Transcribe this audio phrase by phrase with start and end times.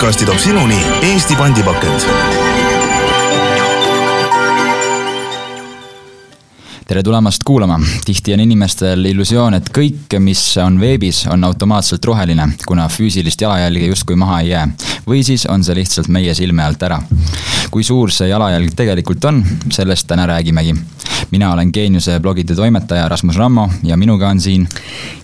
[0.00, 2.04] podcasti toob sinuni Eesti pandipakend
[6.88, 12.46] tere tulemast kuulama, tihti on inimestel illusioon, et kõik, mis on veebis, on automaatselt roheline,
[12.64, 14.64] kuna füüsilist jalajälge justkui maha ei jää.
[15.04, 17.02] või siis on see lihtsalt meie silme alt ära.
[17.70, 20.74] kui suur see jalajälg tegelikult on, sellest täna räägimegi.
[21.30, 24.68] mina olen Geeniuse blogide toimetaja Rasmus Rammo ja minuga on siin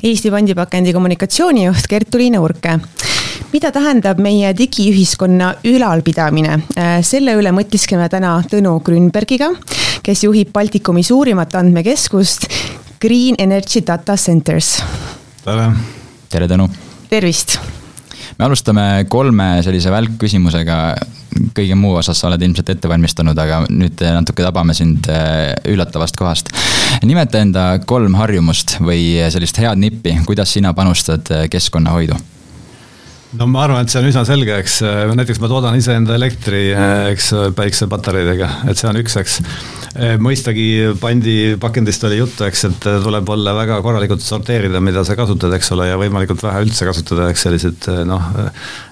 [0.03, 2.81] Eesti Pandipakendi kommunikatsioonijuht Gert-Uliina Urke
[3.53, 6.61] mida tähendab meie digiühiskonna ülalpidamine?
[7.03, 9.53] selle üle mõtiskleme täna Tõnu Grünbergiga
[10.07, 12.47] kes juhib Baltikumi suurimat andmekeskust
[13.03, 14.83] Green Energy Data Centers.
[15.45, 15.71] tere.
[16.31, 16.69] tere, Tõnu.
[17.11, 17.59] tervist.
[18.39, 20.79] me alustame kolme sellise välkküsimusega.
[21.57, 26.17] kõige muu osas sa oled ilmselt ette valmistanud, aga nüüd natuke tabame sind äh, üllatavast
[26.17, 26.55] kohast.
[27.03, 32.36] nimeta enda kolm harjumust või sellist head nippi, kuidas sina panustad äh, keskkonnahoidu
[33.37, 34.79] no ma arvan, et see on üsna selge, eks
[35.17, 36.69] näiteks ma toodan iseenda elektri,
[37.13, 39.39] eks päiksepatareidega, et see on üks, eks.
[40.23, 40.67] mõistagi
[41.01, 45.73] pandi, pakendist oli juttu, eks, et tuleb olla väga korralikult sorteerida, mida sa kasutad, eks
[45.77, 48.29] ole, ja võimalikult vähe üldse kasutada, eks selliseid noh,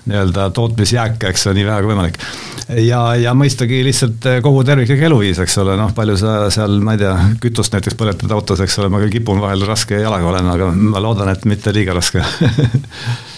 [0.09, 2.21] nii-öelda tootmisjääke, eks nii vähe kui võimalik.
[2.85, 7.05] ja, ja mõistagi lihtsalt kogu terviklik eluviis, eks ole, noh, palju sa seal, ma ei
[7.05, 7.15] tea,
[7.45, 11.05] kütust näiteks põletad autos, eks ole, ma küll kipun vahel raske jalaga olen, aga ma
[11.05, 12.25] loodan, et mitte liiga raske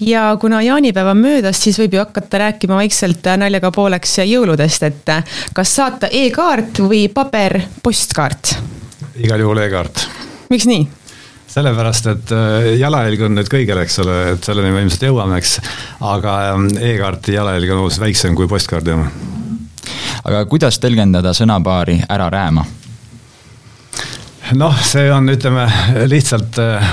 [0.00, 5.14] ja kuna jaanipäev on möödas, siis võib ju hakata rääkima vaikselt naljaga pooleks jõuludest, et
[5.54, 8.56] kas saata e-kaart või paber-postkaart?
[9.22, 10.06] igal juhul e-kaart.
[10.50, 10.88] miks nii?
[11.54, 15.58] sellepärast, et äh, jalajälg on nüüd kõigil, eks ole, et selleni me ilmselt jõuame, eks.
[16.02, 19.10] aga ähm, e-kaarti jalajälg on hoopis väiksem kui postkaardi oma.
[20.24, 22.66] aga kuidas tõlgendada sõnapaari ära rääma?
[24.52, 25.64] Noh, see on, ütleme
[26.10, 26.88] lihtsalt äh,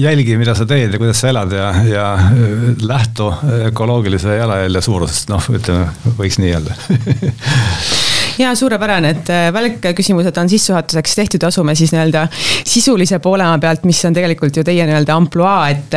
[0.00, 3.30] jälgi, mida sa teed ja kuidas sa elad ja, ja äh, lähtu
[3.68, 5.86] ökoloogilise jalajälje suurusest, noh, ütleme,
[6.18, 6.76] võiks nii öelda.
[8.36, 12.26] Ja suurepärane, et äh, välkküsimused on sissejuhatuseks tehtud, asume siis nii-öelda
[12.68, 15.96] sisulise poole pealt, mis on tegelikult ju teie nii-öelda ampluaa, et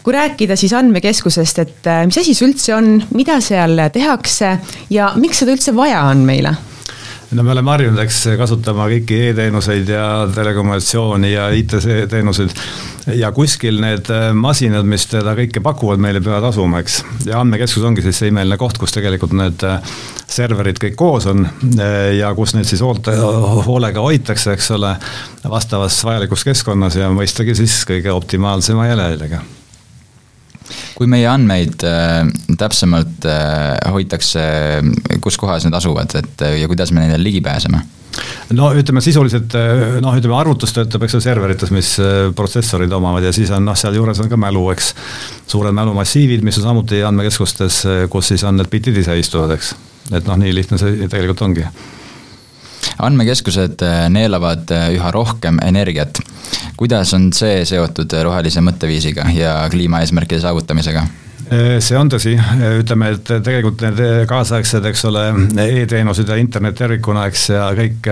[0.00, 4.54] kui rääkida siis andmekeskusest, et mis asi see üldse on, mida seal tehakse
[4.88, 6.54] ja miks seda üldse vaja on meile?
[7.30, 10.04] No me oleme harjunud, eks, kasutama kõiki e-teenuseid ja
[10.34, 12.54] telekommunikatsiooni ja IT-teenuseid.
[13.18, 17.00] ja kuskil need äh, masinad, mis seda kõike pakuvad, meile peavad asuma, eks.
[17.26, 19.92] ja andmekeskus ongi siis see imeline koht, kus tegelikult need äh,
[20.26, 23.16] serverid kõik koos on äh, ja kus neid siis hoolte,
[23.66, 24.94] hoolega hoitakse, eks ole,
[25.46, 29.42] vastavas vajalikus keskkonnas ja mõistagi siis kõige optimaalsema jäljega
[30.96, 32.22] kui meie andmeid äh,
[32.58, 34.46] täpsemalt äh, hoitakse,
[35.24, 37.82] kus kohas need asuvad, et äh, ja kuidas me nendele ligi pääseme?
[38.56, 39.52] no ütleme sisuliselt
[40.00, 41.90] noh, ütleme arvutus töötab, eks ole, serverites, mis
[42.38, 44.94] protsessorid omavad ja siis on noh, sealjuures on ka mälu, eks.
[45.52, 49.74] suured mälumassiivid, mis on samuti andmekeskustes, kus siis on need bitid ise istuvad, eks.
[50.16, 51.66] et noh, nii lihtne see tegelikult ongi
[52.98, 53.82] andmekeskused
[54.12, 56.22] neelavad üha rohkem energiat
[56.76, 61.06] kuidas on see seotud rohelise mõtteviisiga ja kliimaeesmärkide saavutamisega?
[61.46, 62.34] See on tõsi,
[62.80, 65.24] ütleme, et tegelikult need kaasaegsed, eks ole
[65.54, 68.08] e, e-teenused ja internet tervikuna, eks, ja kõik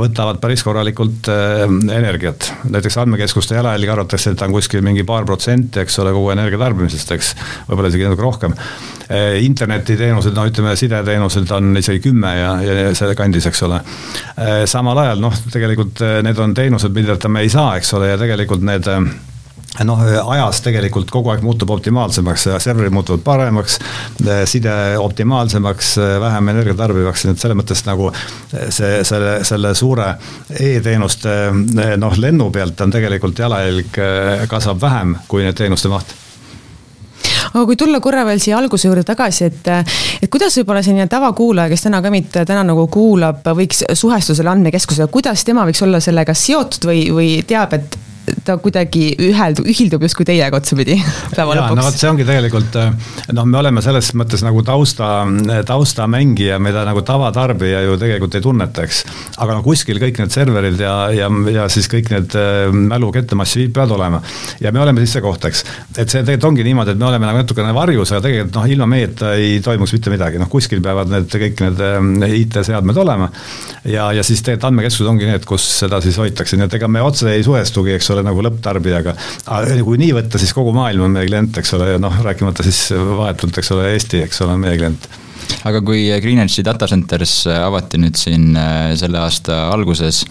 [0.00, 1.64] võtavad päris korralikult äh,
[1.96, 2.50] energiat.
[2.70, 6.60] näiteks andmekeskuste jalajälg arvatakse, et ta on kuskil mingi paar protsenti, eks ole, kogu energia
[6.60, 7.34] tarbimisest, eks,
[7.68, 8.56] võib-olla isegi natuke rohkem.
[9.08, 13.82] Äh, internetiteenused, no ütleme, sideteenused on isegi kümme ja, ja selle kandis, eks ole.
[14.34, 18.18] Äh, samal ajal noh, tegelikult need on teenused, milleta me ei saa, eks ole, ja
[18.20, 18.90] tegelikult need
[19.82, 20.02] noh,
[20.36, 23.78] ajas tegelikult kogu aeg muutub optimaalsemaks, serverid muutuvad paremaks,
[24.50, 28.10] side optimaalsemaks, vähem energia tarbivaks, nii et selles mõttes nagu
[28.68, 30.12] see, selle, selle suure
[30.54, 31.34] e-teenuste
[31.98, 33.98] noh, lennu pealt on tegelikult jalajälg
[34.50, 36.14] kasvab vähem kui need teenuste maht.
[37.54, 39.68] Aga kui tulla korra veel siia alguse juurde tagasi, et,
[40.22, 44.50] et kuidas võib-olla selline tavakuulaja, kes täna ka meid täna nagu kuulab, võiks suhestuda selle
[44.54, 47.98] andmekeskusega, kuidas tema võiks olla sellega seotud või, või teab, et
[48.44, 50.96] ta kuidagi üheldub, ühildub justkui teiega otsapidi
[51.36, 51.78] päeva lõpuks.
[51.78, 52.78] no vot, see ongi tegelikult
[53.36, 55.10] noh, me oleme selles mõttes nagu tausta,
[55.68, 59.02] taustamängija, mida nagu tavatarbija ju tegelikult ei tunneta, eks.
[59.44, 63.96] aga no kuskil kõik need serverid ja, ja, ja siis kõik need äh, mälukettemassid peavad
[63.98, 64.22] olema.
[64.60, 65.64] ja me oleme siis see koht, eks.
[65.96, 68.88] et see tegelikult ongi niimoodi, et me oleme nagu natukene varjus, aga tegelikult noh, ilma
[68.94, 73.30] meieta ei toimuks mitte midagi, noh kuskil peavad need kõik need äh, IT-seadmed olema.
[73.84, 77.02] ja, ja siis tegelikult andmekeskused ongi need, kus seda siis hoitakse, nii et ega me
[77.04, 79.16] otse ei suhestugi, eks ole, nagu lõpptarbijaga.
[79.84, 82.86] kui nii võtta, siis kogu maailm on meie klient, eks ole, ja noh, rääkimata siis
[82.94, 85.10] vahetult, eks ole, Eesti, eks ole, on meie klient
[85.68, 88.54] aga kui Greenwichi data centers avati nüüd siin
[88.98, 90.22] selle aasta alguses,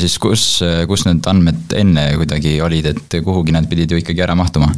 [0.00, 0.44] siis kus,
[0.88, 4.72] kus need andmed enne kuidagi olid, et kuhugi nad pidid ju ikkagi ära mahtuma?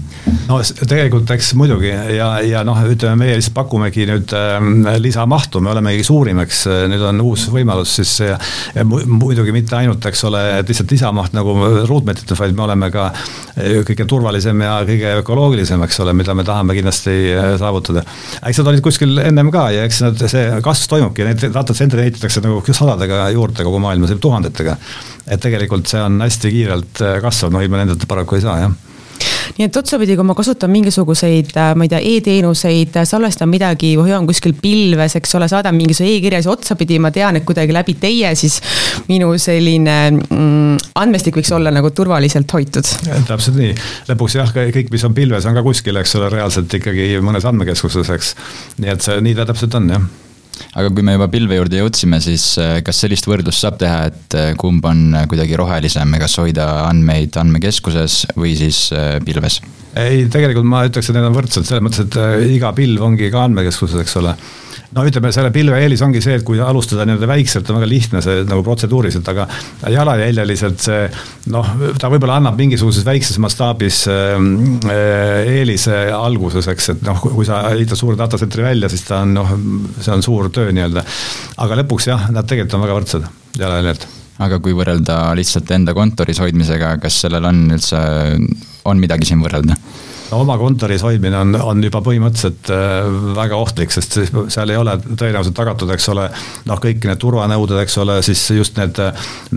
[0.48, 0.58] no
[0.88, 4.58] tegelikult eks muidugi ja, ja noh, ütleme meie lihtsalt pakumegi nüüd äh,
[5.02, 8.38] lisamahtu, me olemegi suurimaks, nüüd on uus võimalus siis ja,
[8.76, 11.54] ja muidugi mitte ainult, eks ole, et lihtsalt lisamaht nagu
[11.88, 13.10] ruutmeetrites, vaid me oleme ka
[13.86, 18.04] kõige turvalisem ja kõige ökoloogilisem, eks ole, mida me tahame kindlasti äh, saavutada.
[18.48, 22.06] eks nad olid kuskil ennem ka ja eks nad, see kasv toimubki, neid data center'e
[22.06, 24.76] ehitatakse nagu sadadega juurde kogu maailmas, tuhandetega.
[25.26, 28.80] Et tegelikult see on hästi kiirelt äh, kasvav, no ilma nendeta paraku ei saa, jah
[29.58, 33.92] nii et otsapidi, kui ma kasutan mingisuguseid, äh, ma ei tea e, e-teenuseid, salvestan midagi
[33.98, 37.96] hoian kuskil pilves, eks ole, saadan mingisuguse e-kirja, siis otsapidi ma tean, et kuidagi läbi
[38.00, 38.58] teie siis
[39.10, 42.88] minu selline mm, andmestik võiks olla nagu turvaliselt hoitud.
[43.28, 43.76] täpselt nii,
[44.10, 48.12] lõpuks jah, kõik, mis on pilves, on ka kuskil, eks ole, reaalselt ikkagi mõnes andmekeskuses,
[48.16, 48.34] eks.
[48.80, 50.12] nii et see, nii ta täpselt on, jah
[50.74, 54.36] aga kui me juba pilve juurde jõudsime, siis äh, kas sellist võrdlust saab teha, et
[54.38, 58.88] äh, kumb on äh, kuidagi rohelisem, kas hoida andmeid andmekeskuses või siis
[59.26, 59.60] pilves?
[59.98, 63.46] ei, tegelikult ma ütleks, et need on võrdsed selles mõttes, et iga pilv ongi ka
[63.48, 64.36] andmekeskuses, eks ole
[64.96, 68.22] no ütleme, selle pilve eelis ongi see, et kui alustada nii-öelda väikselt, on väga lihtne
[68.24, 69.46] see nagu protseduuriliselt, aga
[69.92, 71.02] jalajäljeliselt see
[71.54, 77.48] noh, ta võib-olla annab mingisuguses väikses mastaabis ähm, äh, eelise alguses, eks, et noh, kui
[77.48, 79.54] sa ehitad suure data center'i välja, siis ta on noh,
[79.98, 81.06] see on suur töö nii-öelda.
[81.64, 83.30] aga lõpuks jah, nad tegelikult on väga võrdsed
[83.60, 84.10] jalajäljelt
[84.42, 88.00] aga kui võrrelda lihtsalt enda kontoris hoidmisega, kas sellel on üldse,
[88.88, 89.76] on midagi siin võrrelda?
[90.32, 94.18] No oma kontoris hoidmine on, on juba põhimõtteliselt äh, väga ohtlik, sest
[94.52, 96.26] seal ei ole tõenäoliselt tagatud, eks ole,
[96.70, 98.98] noh, kõik need turvanõuded, eks ole, siis just need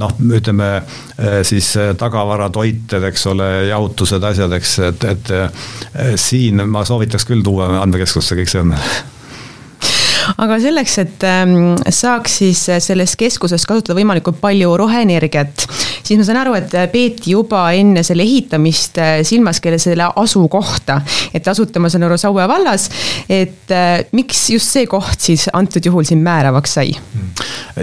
[0.01, 6.85] noh, ütleme äh, siis tagavaratoited, eks ole, jahutused, asjad, eks, et, et äh, siin ma
[6.87, 9.13] soovitaks küll tuua andmekeskusse kõik see andmed
[10.41, 15.67] aga selleks, et ähm, saaks siis selles keskuses kasutada võimalikult palju roheenergiat,
[16.05, 20.99] siis ma saan aru, et peeti juba enne selle ehitamist äh, silmas ka selle asukohta.
[21.33, 22.87] et asute, ma saan aru, Saue vallas,
[23.29, 26.93] et äh, miks just see koht siis antud juhul siin määravaks sai?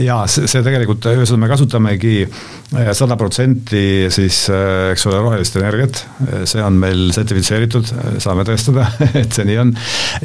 [0.00, 4.44] ja see, see tegelikult, ühesõnaga me kasutamegi äh, sada protsenti siis,
[4.92, 6.04] eks ole, rohelist energiat.
[6.48, 7.90] see on meil sertifitseeritud,
[8.22, 8.86] saame tõestada,
[9.22, 9.74] et see nii on.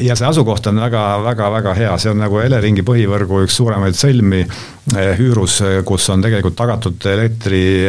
[0.06, 4.46] ja see asukoht on väga-väga-väga hea, see on nagu Eleringi põhivõrgu üks suuremaid sõlmi
[4.88, 7.87] Hüürus, kus on tegelikult tagatud elektrienergia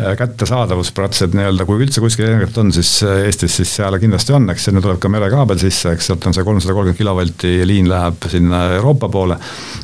[0.00, 4.34] Äh, kättesaadavus praktiliselt nii-öelda, kui üldse kuskil energiat on, siis äh, Eestis siis seal kindlasti
[4.34, 7.86] on, eks sinna tuleb ka merekaabel sisse, eks sealt on see kolmsada kolmkümmend kilovolti liin
[7.86, 9.38] läheb sinna Euroopa poole.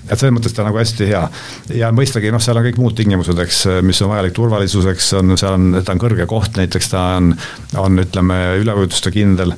[0.08, 1.22] et selles mõttes ta nagu hästi hea
[1.78, 5.54] ja mõistagi noh, seal on kõik muud tingimused, eks, mis on vajalik turvalisuseks, on, seal
[5.60, 7.30] on, ta on kõrge koht, näiteks ta on,
[7.78, 9.54] on ütleme üleujutuste kindel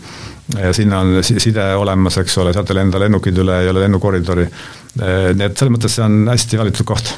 [0.53, 4.51] ja sinna on side olemas, eks ole, sealt ei lenda lennukid üle, ei ole lennukoridori.
[5.01, 7.17] Äh, nii et selles mõttes see on hästi valitud koht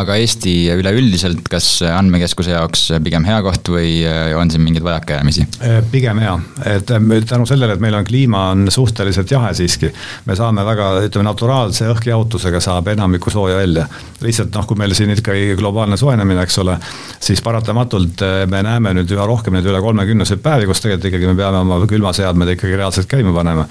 [0.00, 5.46] aga Eesti üleüldiselt, kas andmekeskuse jaoks pigem hea koht või äh, on siin mingeid vajakajäämisi?
[5.62, 6.34] Äh, pigem hea,
[6.74, 9.92] et äh, tänu sellele, et meil on kliima on suhteliselt jahe siiski,
[10.26, 13.86] me saame väga, ütleme naturaalse õhkjahutusega saab enamikku sooja välja.
[14.24, 16.78] lihtsalt noh, kui meil siin ikkagi globaalne soojenemine, eks ole,
[17.22, 21.38] siis paratamatult me näeme nüüd üha rohkem neid üle kolmekümneseid päevi, kus tegelikult ikkagi me
[21.38, 23.68] peame oma külmaseadmed ikkagi reaalselt käima panema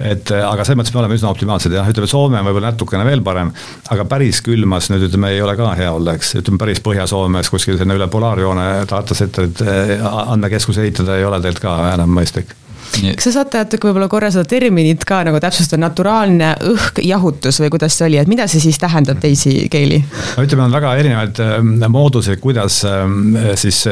[0.00, 3.20] et aga selles mõttes me oleme üsna optimaalsed jah, ütleme Soome on võib-olla natukene veel
[3.24, 3.50] parem,
[3.92, 7.78] aga päris külmas nüüd ütleme ei ole ka hea olla, eks, ütleme päris Põhja-Soomes kuskil
[7.80, 12.56] sinna üle polaarjoone datacenter'it eh, andmekeskuse ehitada ei ole tegelikult ka enam mõistlik
[12.90, 17.96] kas sa saad natuke võib-olla korra seda terminit ka nagu täpsustada, naturaalne õhkjahutus või kuidas
[17.98, 20.00] see oli, et mida see siis tähendab teisi keeli?
[20.36, 23.82] no ütleme, on väga erinevaid ähm, mooduseid, kuidas ähm, siis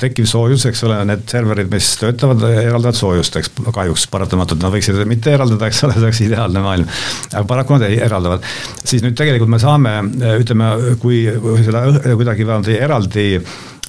[0.00, 5.02] tekkiv soojus, eks ole, need serverid, mis töötavad, eraldavad soojust, eks kahjuks paratamatult nad võiksid
[5.08, 6.90] mitte eraldada, eks ole, see oleks ideaalne maailm.
[7.32, 8.44] aga paraku nad ei eraldavad.
[8.84, 9.96] siis nüüd tegelikult me saame,
[10.42, 11.24] ütleme, kui
[11.66, 13.26] seda kuidagi eraldi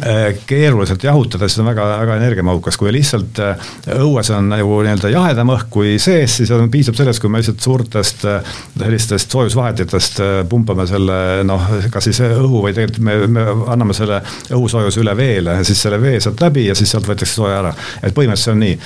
[0.06, 3.72] Äh, keeruliselt jahutada, siis on väga, väga energiamahukas, kui lihtsalt äh,
[4.28, 7.64] õues on nagu nii-öelda jahedam õhk kui sees, siis on, piisab sellest, kui me lihtsalt
[7.64, 13.96] suurtest äh, sellistest soojusvahetitest pumpame selle noh, kas siis õhu või tegelikult me, me anname
[13.98, 14.20] selle
[14.54, 17.74] õhusoojuse üle veele, siis selle vee sealt läbi ja siis sealt võetakse sooja ära.
[18.02, 18.78] et põhimõtteliselt see on nii.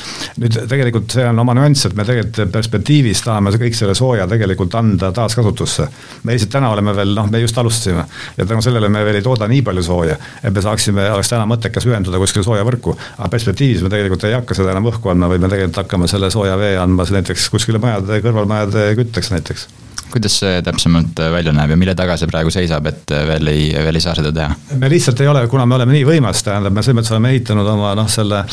[0.43, 4.75] nüüd tegelikult see on oma nüanss, et me tegelikult perspektiivis tahame kõik selle sooja tegelikult
[4.79, 5.87] anda taaskasutusse.
[6.23, 8.05] me lihtsalt täna oleme veel noh, me just alustasime
[8.37, 11.31] ja tänu sellele me veel ei tooda nii palju sooja, et me saaksime me oleks
[11.31, 12.95] täna mõttekas ühenduda kuskile sooja võrku.
[13.17, 16.57] aga perspektiivis me tegelikult ei hakka seda enam õhku andma, me tegelikult hakkame selle sooja
[16.59, 19.67] vee andma näiteks kuskile majade, kõrvalmajade kütteks näiteks
[20.11, 23.51] kuidas see täpsemalt äh, välja näeb ja mille taga see praegu seisab, et äh, veel
[23.51, 24.77] ei, veel ei saa seda teha?
[24.81, 27.71] me lihtsalt ei ole, kuna me oleme nii võimas, tähendab, me selles mõttes oleme ehitanud
[27.75, 28.43] oma noh, selle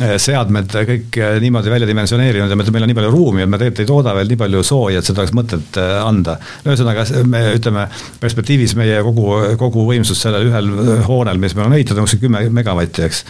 [0.00, 3.88] seadmed kõik niimoodi välja dimensioneerinud ja meil on nii palju ruumi, et me tegelikult ei
[3.88, 6.36] tooda veel nii palju sooja, et seda oleks mõtet anda.
[6.64, 7.86] ühesõnaga, me ütleme
[8.20, 9.26] perspektiivis meie kogu,
[9.60, 10.70] kogu võimsus sellel ühel
[11.08, 13.22] hoonel, mis meil on ehitatud, on kuskil kümme megavatti, eks.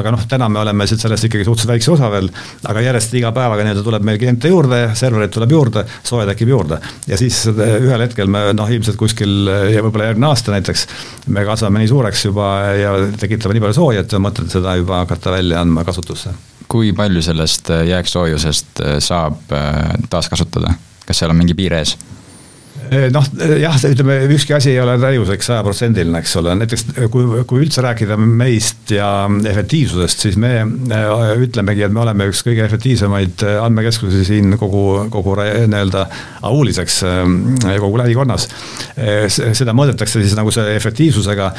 [0.00, 2.30] aga noh, täna me oleme sellest ikkagi suhteliselt väikse osa veel,
[2.70, 6.80] aga järjest iga päevaga nii-öelda tuleb meil kliente juurde, servereid tuleb juurde, sooja tekib juurde.
[7.06, 10.86] ja siis ühel hetkel me noh, ilmselt kuskil ja võib-olla järgmine aasta näiteks,
[11.30, 15.02] me kasvame nii suureks juba ja tekitame nii palju sooja, et on mõtet seda juba
[15.04, 15.86] hakata välja andma
[16.16, 16.30] kasutusse.
[16.68, 19.52] kui palju sellest jääksoojusest saab
[20.10, 20.74] taaskasutada,
[21.06, 21.96] kas seal on mingi piir ees?
[22.90, 27.24] Eh, noh, eh, jah, ütleme ükski asi ei ole täiuseks sajaprotsendiline, eks ole, näiteks kui,
[27.48, 29.08] kui üldse rääkida meist ja
[29.50, 35.34] efektiivsusest, siis me eh, ütlemegi, et me oleme üks kõige efektiivsemaid andmekeskusi siin kogu, kogu
[35.36, 36.06] nii-öelda
[36.46, 37.00] auuliseks
[37.66, 38.46] kogu lähikonnas.
[39.26, 41.50] seda mõõdetakse siis nagu see efektiivsusega.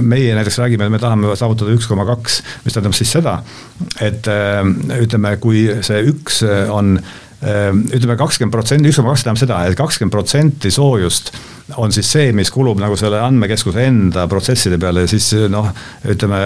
[0.00, 3.38] meie näiteks räägime, et me tahame saavutada üks koma kaks, mis tähendab siis seda,
[4.00, 4.28] et
[4.98, 6.98] ütleme, kui see üks on
[7.42, 11.32] ütleme kakskümmend protsenti, üks koma kaks tähendab seda et, et kakskümmend protsenti soojust
[11.76, 15.68] on siis see, mis kulub nagu selle andmekeskuse enda protsesside peale ja siis noh,
[16.08, 16.40] ütleme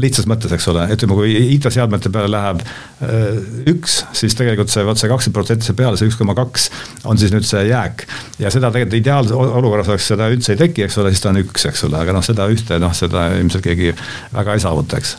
[0.00, 3.40] lihtsas mõttes, eks ole, ütleme, kui IT-seadmete peale läheb ehm,
[3.74, 6.68] üks, siis tegelikult see, vot see kakskümmend protsenti seal peale, see üks koma kaks
[7.10, 8.06] on siis nüüd see jääk.
[8.42, 11.42] ja seda tegelikult ideaalses olukorras oleks seda üldse ei teki, eks ole, siis ta on
[11.44, 13.94] üks, eks ole, aga noh, seda ühte, noh, seda ilmselt keegi
[14.34, 15.16] väga ei saavuta, eks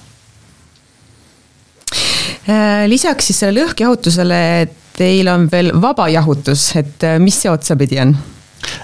[2.48, 8.02] ehm, lisaks siis sellele lõhkjahutusele, et teil on veel vabajahutus, et äh, mis see otsapidi
[8.04, 8.16] on?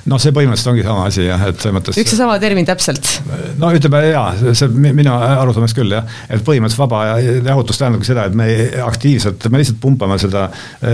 [0.09, 1.97] noh, see põhimõtteliselt ongi sama asi jah, et selles mõttes.
[2.01, 3.09] üks ja sama termin täpselt.
[3.61, 8.37] no ütleme jaa, see minu arusaamist küll jah, et põhimõtteliselt vaba jahutus tähendabki seda, et
[8.37, 8.49] me
[8.85, 10.47] aktiivselt, me lihtsalt pumpame seda,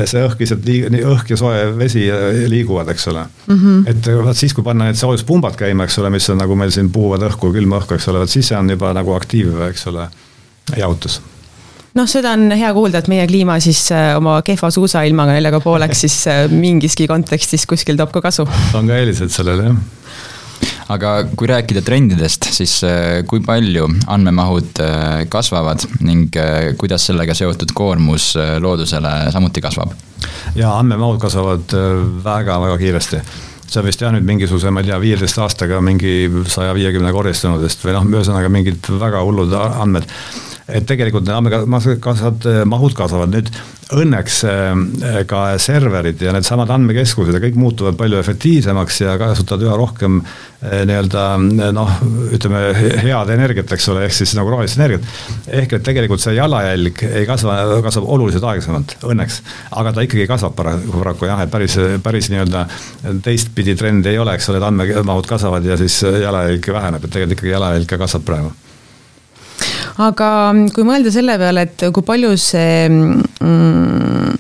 [0.10, 2.06] see õhk lihtsalt liig-, õhk ja soe vesi
[2.52, 3.60] liiguvad, eks ole mm.
[3.60, 3.84] -hmm.
[3.94, 6.92] et vot siis, kui panna need soojuspumbad käima, eks ole, mis on nagu meil siin
[6.94, 10.10] puhuvad õhku, külma õhku, eks ole, vot siis see on juba nagu aktiiv, eks ole,
[10.78, 11.22] jahutus
[11.98, 16.06] noh, seda on hea kuulda, et meie kliima siis äh, oma kehva suusailmaga neljaga pooleks
[16.06, 18.48] siis äh, mingiski kontekstis kuskil toob ka kasu.
[18.78, 20.00] on ka eelised sellele, jah
[20.94, 24.82] aga kui rääkida trendidest, siis äh, kui palju andmemahud
[25.32, 26.36] kasvavad ning
[26.80, 28.34] kuidas sellega seotud koormus
[28.64, 29.96] loodusele samuti kasvab?
[30.56, 31.76] jaa, andmemahud kasvavad
[32.26, 33.24] väga-väga kiiresti
[33.74, 37.64] see on vist jah nüüd mingisuguse, ma ei tea, viieteist aastaga mingi saja viiekümne kordistunud,
[37.66, 40.06] sest või noh, ühesõnaga mingid väga hullud andmed
[40.68, 43.52] et tegelikult andmekasvad, mahud kasvavad, nüüd
[43.94, 49.76] õnneks äh, ka serverid ja needsamad andmekeskused ja kõik muutuvad palju efektiivsemaks ja kasutavad üha
[49.80, 51.26] rohkem äh, nii-öelda
[51.76, 51.92] noh,
[52.34, 52.64] ütleme
[53.04, 55.08] head energiat, eks ole, ehk siis nagu rohelist energiat.
[55.48, 59.42] ehk et tegelikult see jalajälg ei kasva, kasvab oluliselt aeglasemalt, õnneks.
[59.72, 62.66] aga ta ikkagi kasvab paraku, paraku jah, et päris, päris nii-öelda
[63.26, 67.40] teistpidi trendi ei ole, eks ole, et andmemahud kasvavad ja siis jalajälg väheneb, et tegelikult
[67.40, 68.54] ikkagi jalajälg ka kasvab praegu
[70.02, 70.30] aga
[70.74, 74.38] kui mõelda selle peale, et kui palju see mm,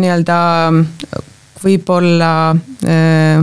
[0.00, 0.38] nii-öelda
[1.64, 2.30] võib-olla
[2.84, 3.40] äh,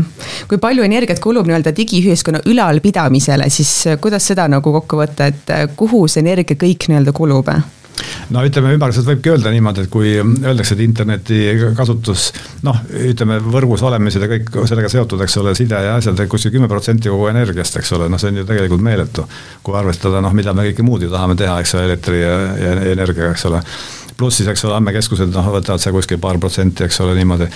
[0.50, 6.06] kui palju energiat kulub nii-öelda digiühiskonna ülalpidamisele, siis kuidas seda nagu kokku võtta, et kuhu
[6.08, 7.54] see energia kõik nii-öelda kulub?
[8.32, 11.40] No ütleme, ümmarguselt võibki öelda niimoodi, et kui öeldakse, et interneti
[11.78, 12.30] kasutus
[12.66, 12.78] noh,
[13.12, 17.12] ütleme võrgus olemised ja kõik sellega seotud, eks ole, side ja asjad, kuskil kümme protsenti
[17.12, 19.28] kogu energiast, eks ole, noh, see on ju tegelikult meeletu.
[19.64, 22.78] kui arvestada, noh, mida me kõike muud ju tahame teha, eks ole, elektri ja, ja
[22.96, 23.62] energiaga, eks ole
[24.18, 27.48] pluss siis, eks ole, andmekeskused noh, võtavad seal kuskil paar protsenti, eks ole, niimoodi.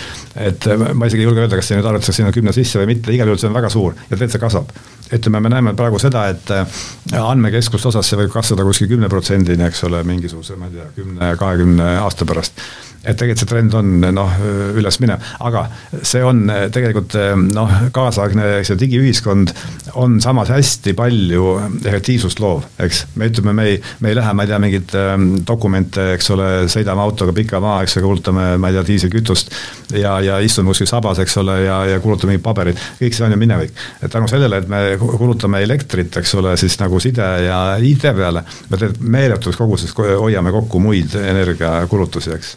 [0.48, 3.14] et ma isegi ei julge öelda, kas see nüüd arvestatakse sinna kümne sisse või mitte,
[3.16, 4.74] igal juhul see on väga suur ja tegelikult see kasvab.
[5.20, 6.82] ütleme, me näeme praegu seda, et äh,
[7.22, 11.32] andmekeskuste osas see võib kasvada kuskil kümne protsendini, eks ole, mingisuguse, ma ei tea, kümne,
[11.42, 12.66] kahekümne aasta pärast
[13.06, 14.38] et tegelikult see trend on noh,
[14.76, 15.68] üles minev, aga
[16.02, 17.16] see on tegelikult
[17.54, 19.54] noh, kaasaegne see digiühiskond
[20.02, 21.52] on samas hästi palju
[21.86, 23.06] efektiivsust loov, eks.
[23.16, 26.50] me ütleme, me ei, me ei lähe, ma ei tea, mingeid ähm, dokumente, eks ole,
[26.72, 29.54] sõidame autoga pika maa, eks ole, kulutame, ma ei tea, diiselkütust
[30.00, 33.36] ja, ja istume kuskil sabas, eks ole, ja, ja kulutame mingit paberit, kõik see on
[33.36, 33.74] ju minevik.
[34.02, 38.46] et tänu sellele, et me kulutame elektrit, eks ole, siis nagu side ja IT peale,
[38.70, 42.56] me tegelikult meeletus koguses hoiame kokku muid energiakulutusi, eks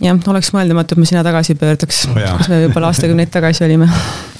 [0.00, 2.04] jah, oleks mõeldamatu, et me sinna tagasi pöörduks.
[2.08, 3.90] Oh,, kus me võib-olla aastakümneid tagasi olime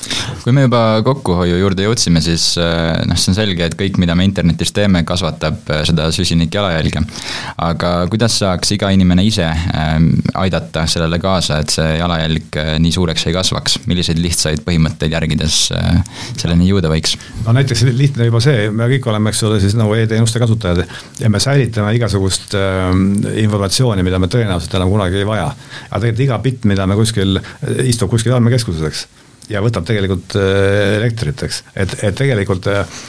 [0.43, 4.17] kui me juba kokkuhoiu juurde jõudsime, siis äh, noh, see on selge, et kõik, mida
[4.19, 7.05] me internetis teeme, kasvatab äh, seda süsinikjalajälge.
[7.63, 13.27] aga kuidas saaks iga inimene ise ähm, aidata sellele kaasa, et see jalajälg nii suureks
[13.29, 15.59] ei kasvaks, milliseid lihtsaid põhimõtteid järgides
[16.41, 17.17] selleni jõuda võiks?
[17.47, 20.85] no näiteks lihtne juba see, me kõik oleme, eks ole, siis nagu e-teenuste kasutajad
[21.21, 22.91] ja me säilitame igasugust äh,
[23.45, 25.51] informatsiooni, mida me tõenäoliselt enam kunagi ei vaja.
[25.91, 27.41] aga tegelikult iga bitt, mida me kuskil,
[27.87, 29.07] istub kuskil andmekeskuses, eks
[29.51, 31.63] ja võtab tegelikult äh, elektrit, eks.
[31.75, 33.01] et, et tegelikult äh,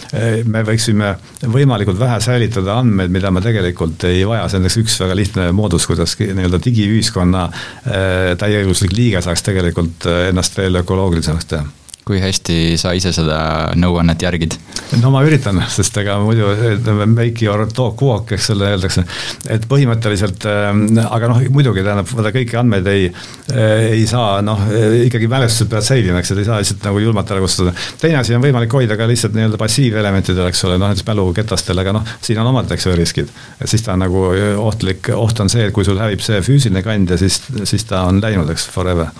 [0.50, 1.14] me võiksime
[1.44, 5.52] võimalikult vähe säilitada andmeid, mida me tegelikult ei vaja, see on näiteks üks väga lihtne
[5.56, 12.76] moodus, kuidas nii-öelda digiühiskonna äh, täieõiguslik liige saaks tegelikult ennast veel ökoloogilisemaks teha kui hästi
[12.80, 13.38] sa ise seda
[13.80, 14.58] nõuannet järgid?
[15.02, 19.06] no ma üritan, sest ega muidu ütleme make your talk walk, eks ole, öeldakse.
[19.54, 20.70] et põhimõtteliselt äh,,
[21.08, 24.62] aga noh, muidugi tähendab, vaata kõiki andmeid ei äh,, ei saa noh,
[25.08, 27.76] ikkagi mälestused peavad säilima, eks, et ei saa lihtsalt nagu julmalt ära kustutada.
[28.02, 31.98] teine asi on võimalik hoida ka lihtsalt nii-öelda passiivelementidel, eks ole, noh näiteks mäluketastel, aga
[32.00, 33.32] noh, siin on omad, eks ju, riskid.
[33.60, 34.28] et siis ta on nagu
[34.68, 38.22] ohtlik, oht on see, et kui sul hävib see füüsiline kandja, siis, siis ta on
[38.24, 39.14] läinud, eks, forever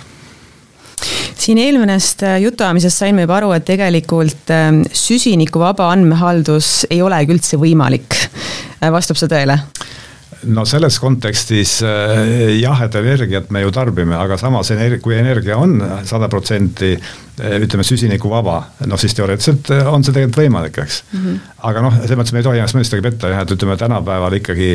[1.44, 7.60] siin eelmisest äh, jutuajamisest saime juba aru, et tegelikult ähm, süsinikuvaba andmehaldus ei olegi üldse
[7.62, 8.20] võimalik.
[8.80, 9.60] Äh, vastab see tõele?
[10.44, 15.56] no selles kontekstis äh, jah, et energiat me ju tarbime, aga samas energia, kui energia
[15.56, 16.98] on sada protsenti
[17.64, 21.22] ütleme süsinikuvaba, noh siis teoreetiliselt on see tegelikult võimalik, eks mm.
[21.22, 21.54] -hmm.
[21.70, 24.74] aga noh, selles mõttes me ei tohi ennast mõistagi petta jah, et ütleme tänapäeval ikkagi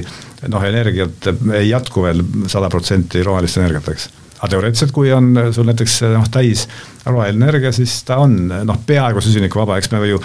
[0.49, 1.29] noh, energiat
[1.61, 4.09] ei jätku veel sada protsenti rohelist energiat, eks
[4.39, 6.65] aga teoreetiliselt, kui on sul näiteks noh, täis
[7.09, 10.21] roheline energia, siis ta on noh, peaaegu süsinikuvaba, eks me ju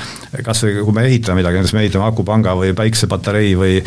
[0.45, 3.77] kasvõi kui me ehitame midagi, näiteks me ehitame akupanga või päiksepatarei või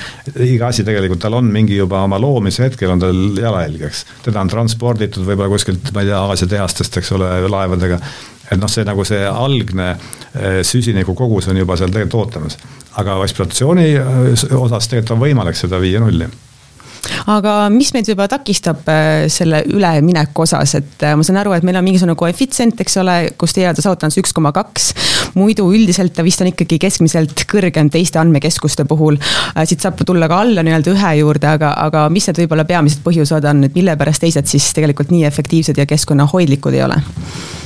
[0.49, 4.07] iga asi tegelikult, tal on mingi juba oma loomise hetkel on tal jalajälg, eks.
[4.27, 8.01] teda on transporditud võib-olla kuskilt, ma ei tea, Aasia tehastest, eks ole, laevadega.
[8.51, 12.59] et noh, see nagu see algne eh, süsiniku kogus on juba seal tegelikult ootamas.
[12.97, 16.31] aga ekspluatatsiooni eh, osas tegelikult on võimalik seda viia nulli
[17.33, 21.67] aga mis meid võib-olla takistab äh, selle ülemineku osas, et äh, ma saan aru, et
[21.67, 24.93] meil on mingisugune koefitsient, eks ole, kus teie olete saavutanud üks koma kaks.
[25.37, 29.19] Muidu üldiselt ta vist on ikkagi keskmiselt kõrgem teiste andmekeskuste puhul.
[29.53, 33.05] Äh, siit saab tulla ka alla nii-öelda ühe juurde, aga, aga mis need võib-olla peamised
[33.07, 37.01] põhjused on, et mille pärast teised siis tegelikult nii efektiivsed ja keskkonnahoidlikud ei ole?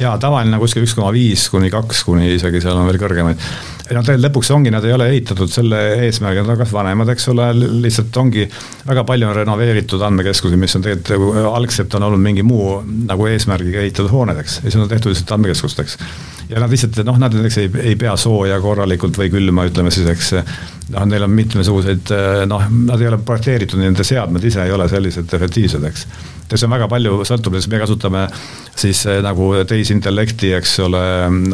[0.01, 3.39] ja tavaline kuskil üks koma viis kuni kaks, kuni isegi seal on veel kõrgemaid
[3.97, 7.29] noh, tegelikult lõpuks ongi, nad ei ole ehitatud selle eesmärgiga, nad on kas vanemad, eks
[7.33, 7.49] ole,
[7.85, 8.47] lihtsalt ongi,
[8.89, 13.27] väga palju on renoveeritud andmekeskusi, mis on tegelikult nagu algselt on olnud mingi muu nagu
[13.31, 15.99] eesmärgiga ehitatud hooned, eks, ja siis on tehtud lihtsalt andmekeskusteks.
[16.51, 20.09] Ja nad lihtsalt noh, nad näiteks ei, ei pea sooja korralikult või külma, ütleme siis,
[20.11, 20.33] eks.
[20.95, 22.13] noh, neil on mitmesuguseid
[22.51, 26.07] noh, nad ei ole projekteeritud, nende seadmed ise ei ole sellised efektiivsed, eks
[26.51, 28.25] ja see on väga palju, sõltub, sest me kasutame
[28.79, 31.03] siis eh, nagu tehisintellekti, eks ole,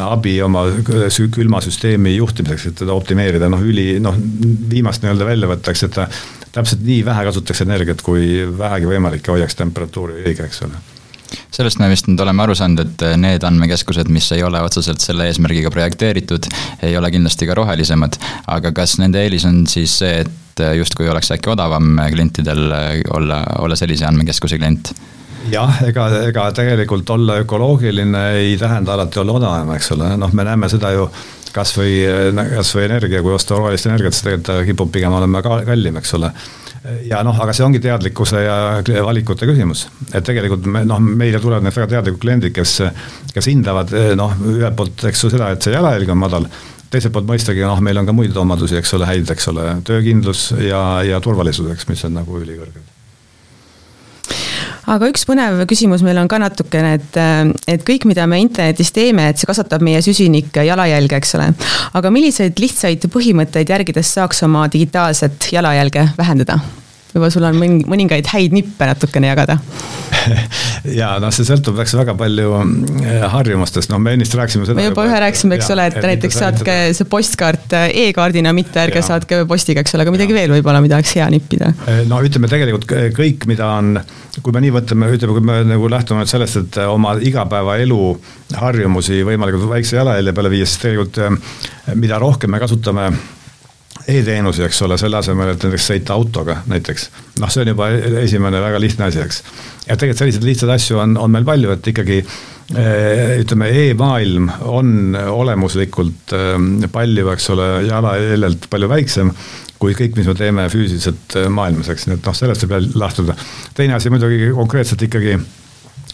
[0.07, 4.16] abi oma külmasüsteemi juhtimiseks, et teda optimeerida, noh üli, noh
[4.70, 6.09] viimast nii-öelda välja võtta, eks, et ta
[6.57, 10.95] täpselt nii vähe kasutaks energiat, kui vähegi võimalik ja hoiaks temperatuuri õige, eks ole
[11.57, 15.29] sellest me vist nüüd oleme aru saanud, et need andmekeskused, mis ei ole otseselt selle
[15.31, 16.49] eesmärgiga projekteeritud,
[16.87, 18.19] ei ole kindlasti ka rohelisemad.
[18.53, 22.88] aga kas nende eelis on siis see, et äh, justkui oleks äkki odavam klientidel äh,
[23.16, 24.92] olla, olla sellise andmekeskuse klient
[25.51, 30.47] jah, ega, ega tegelikult olla ökoloogiline ei tähenda alati olla odavam, eks ole, noh, me
[30.47, 31.09] näeme seda ju
[31.57, 31.92] kasvõi,
[32.57, 36.33] kasvõi energia, kui osta rohelist energiat, siis tegelikult ta kipub pigem olema kallim, eks ole.
[37.09, 38.57] Ja noh, aga see ongi teadlikkuse ja
[39.07, 42.79] valikute küsimus, et tegelikult me noh, meile tulevad need väga teadlikud kliendid, kes,
[43.35, 46.51] kes hindavad noh, ühelt poolt, eks ju seda, et see jalajälg on madal.
[46.90, 50.53] Teiselt poolt mõistagi noh, meil on ka muid omadusi, eks ole, häid, eks ole, töökindlus
[50.62, 52.95] ja, ja turvalisus, eks, mis on nagu ülikõrged
[54.87, 57.20] aga üks põnev küsimus meil on ka natukene, et,
[57.70, 61.51] et kõik, mida me internetis teeme, et see kasvatab meie süsinik jalajälge, eks ole.
[61.99, 66.61] aga milliseid lihtsaid põhimõtteid järgides saaks oma digitaalset jalajälge vähendada?
[67.12, 69.59] Võib-olla sul on mõningaid häid nippe natukene jagada
[71.01, 72.53] ja noh, see sõltub, eks väga palju
[73.03, 74.79] eh, harjumustest, no me ennist rääkisime seda.
[74.79, 79.01] me juba ühe rääkisime, eks ole, et näiteks saatke see postkaart eh, e-kaardina, mitte ärge
[79.01, 79.07] ja.
[79.07, 80.40] saatke postiga, eks ole, aga midagi ja.
[80.40, 81.73] veel võib-olla, mida oleks hea nippida.
[81.90, 84.01] Eh, no ütleme tegelikult kõik, mida on,
[84.40, 88.03] kui me nii võtame, ütleme, kui me nagu lähtume nüüd sellest, et oma igapäevaelu
[88.61, 91.23] harjumusi võimalikult väikse jalajälje peale viia, siis tegelikult
[91.95, 93.11] mida rohkem me kasutame
[94.07, 97.09] e-teenusi, eks ole, selle asemel, et näiteks sõita autoga näiteks.
[97.42, 97.88] noh, see on juba
[98.23, 99.42] esimene väga lihtne asi, eks.
[99.87, 104.49] ja tegelikult selliseid lihtsaid asju on, on meil palju, et ikkagi eh, ütleme e, e-maailm
[104.71, 106.57] on olemuslikult eh,
[106.92, 109.35] palju, eks ole, jalajäljelt palju väiksem
[109.83, 112.83] kui kõik, mis me teeme füüsiliselt eh, maailmas, eks, nii et noh, sellest ei pea
[113.03, 113.37] lähtuda.
[113.75, 115.37] teine asi muidugi konkreetselt ikkagi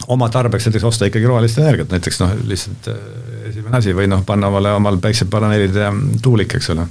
[0.09, 2.89] oma tarbeks näiteks osta ikkagi rohelist energiat, näiteks noh, lihtsalt
[3.53, 5.93] esimene asi või noh, panna omale omal päiksepaneelid ja
[6.25, 6.89] tuulik, eks ole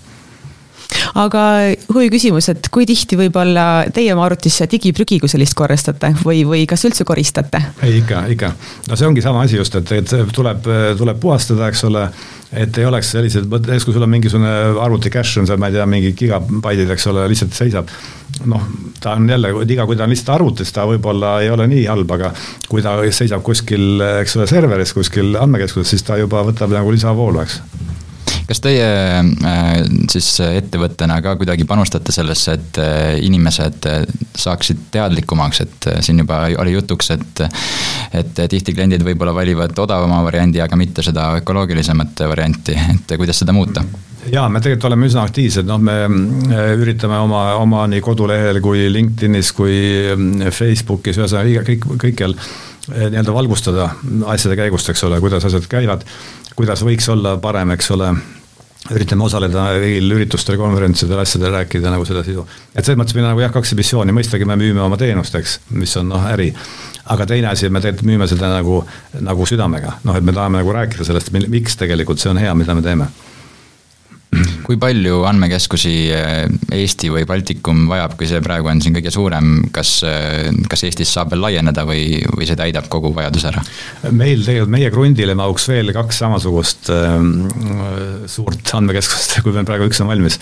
[1.22, 1.44] aga
[1.92, 6.86] huviküsimus, et kui tihti võib-olla teie oma arvutisse digiprügi kui sellist korrastate või, või kas
[6.88, 7.62] üldse koristate?
[7.86, 8.52] ei ikka, ikka,
[8.88, 10.68] no see ongi sama asi just, et, et tuleb,
[10.98, 12.06] tuleb puhastada, eks ole
[12.52, 14.50] et ei oleks sellised, näiteks kui sul on mingisugune
[14.82, 17.88] arvuti cache on seal, ma ei tea, mingi gigabaidid, eks ole, lihtsalt seisab.
[18.48, 18.62] noh,
[19.00, 22.12] ta on jälle, iga, kui ta on lihtsalt arvutis, ta võib-olla ei ole nii halb,
[22.16, 22.32] aga
[22.68, 27.44] kui ta seisab kuskil, eks ole, serveris kuskil andmekeskuses, siis ta juba võtab nagu lisavoolu,
[27.44, 27.60] eks
[28.52, 29.70] kas teie äh,
[30.12, 34.02] siis ettevõttena ka kuidagi panustate sellesse, et äh, inimesed äh,
[34.36, 37.44] saaksid teadlikumaks, et siin juba oli jutuks, et
[38.12, 43.54] et tihti kliendid võib-olla valivad odavama variandi, aga mitte seda ökoloogilisemat varianti, et kuidas seda
[43.56, 43.84] muuta?
[44.28, 45.96] jaa, me tegelikult oleme üsna aktiivsed, noh, me
[46.76, 49.80] üritame oma, oma nii kodulehel kui LinkedInis kui
[50.52, 52.36] Facebookis, ühesõnaga kõik, kõikjal
[52.92, 53.88] nii-öelda valgustada
[54.30, 56.04] asjade käigust, eks ole, kuidas asjad käivad,
[56.58, 58.12] kuidas võiks olla parem, eks ole
[58.96, 62.46] üritame osaleda kõigil üritustel, konverentsidel, asjadel, rääkida nagu seda sisu.
[62.74, 65.58] et selles mõttes meil on nagu jah, kaks missiooni, mõistagi me müüme oma teenust, eks,
[65.70, 66.52] mis on noh, äri.
[67.12, 68.82] aga teine asi, me tegelikult müüme seda nagu,
[69.20, 72.74] nagu südamega, noh, et me tahame nagu rääkida sellest, miks tegelikult see on hea, mida
[72.74, 73.10] me teeme
[74.64, 79.50] kui palju andmekeskusi eh, Eesti või Baltikum vajab, kui see praegu on siin kõige suurem,
[79.74, 83.64] kas, eh, kas Eestis saab veel laieneda või, või see täidab kogu vajaduse ära?
[84.10, 87.18] meil tegelikult, meie krundile mahuks veel kaks samasugust äh,
[88.30, 90.40] suurt andmekeskust, kui meil praegu üks on valmis.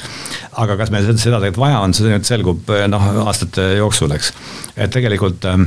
[0.52, 4.34] aga kas meil seda, tegelikult vaja on, see nüüd selgub noh, aastate jooksul, eks.
[4.76, 5.66] et tegelikult äh,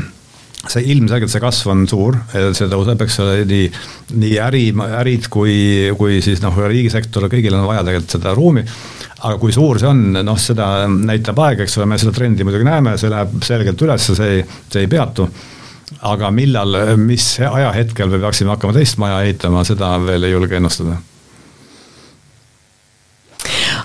[0.71, 3.69] see ilmselgelt see kasv on suur, see tõuseb, eks ole, nii,
[4.21, 4.63] nii äri,
[5.01, 5.55] ärid kui,
[5.99, 8.63] kui siis noh, riigisektor, kõigil on vaja tegelikult seda ruumi.
[9.23, 12.67] aga kui suur see on, noh, seda näitab aeg, eks ole, me seda trendi muidugi
[12.67, 15.27] näeme, see läheb selgelt üles, see ei, see ei peatu.
[16.09, 21.01] aga millal, mis ajahetkel me peaksime hakkama teist maja ehitama, seda veel ei julge ennustada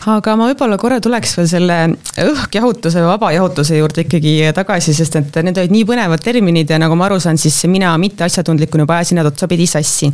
[0.08, 1.76] aga ma võib-olla korra tuleks veel selle
[2.22, 6.96] õhkjahutuse või vabajahutuse juurde ikkagi tagasi, sest et need olid nii põnevad terminid ja nagu
[6.98, 10.10] ma aru saan, siis mina mitteasjatundlikuna juba ajasin nad otsapidi sassi.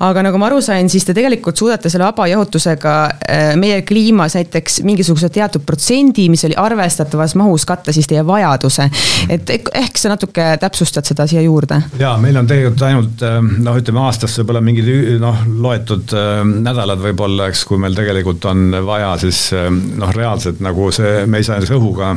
[0.00, 4.80] Aga nagu ma aru sain, siis te tegelikult suudate selle vabajahutusega äh, meie kliimas näiteks
[4.86, 8.88] mingisuguse teatud protsendi, mis oli arvestatavas mahus, katta siis teie vajaduse.
[9.32, 11.80] et ehk sa natuke täpsustad seda siia juurde?
[12.00, 14.90] jaa, meil on tegelikult ainult äh, noh, ütleme aastas võib-olla mingid
[15.22, 20.90] noh, loetud äh, nädalad võib-olla, eks, kui meil tegelikult on vaja siis noh, reaalselt nagu
[20.94, 22.14] see, me ei saa õhuga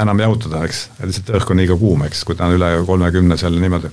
[0.00, 3.56] enam jahutada, eks, lihtsalt õhk on liiga kuum, eks, kui ta on üle kolmekümne seal
[3.60, 3.90] niimoodi.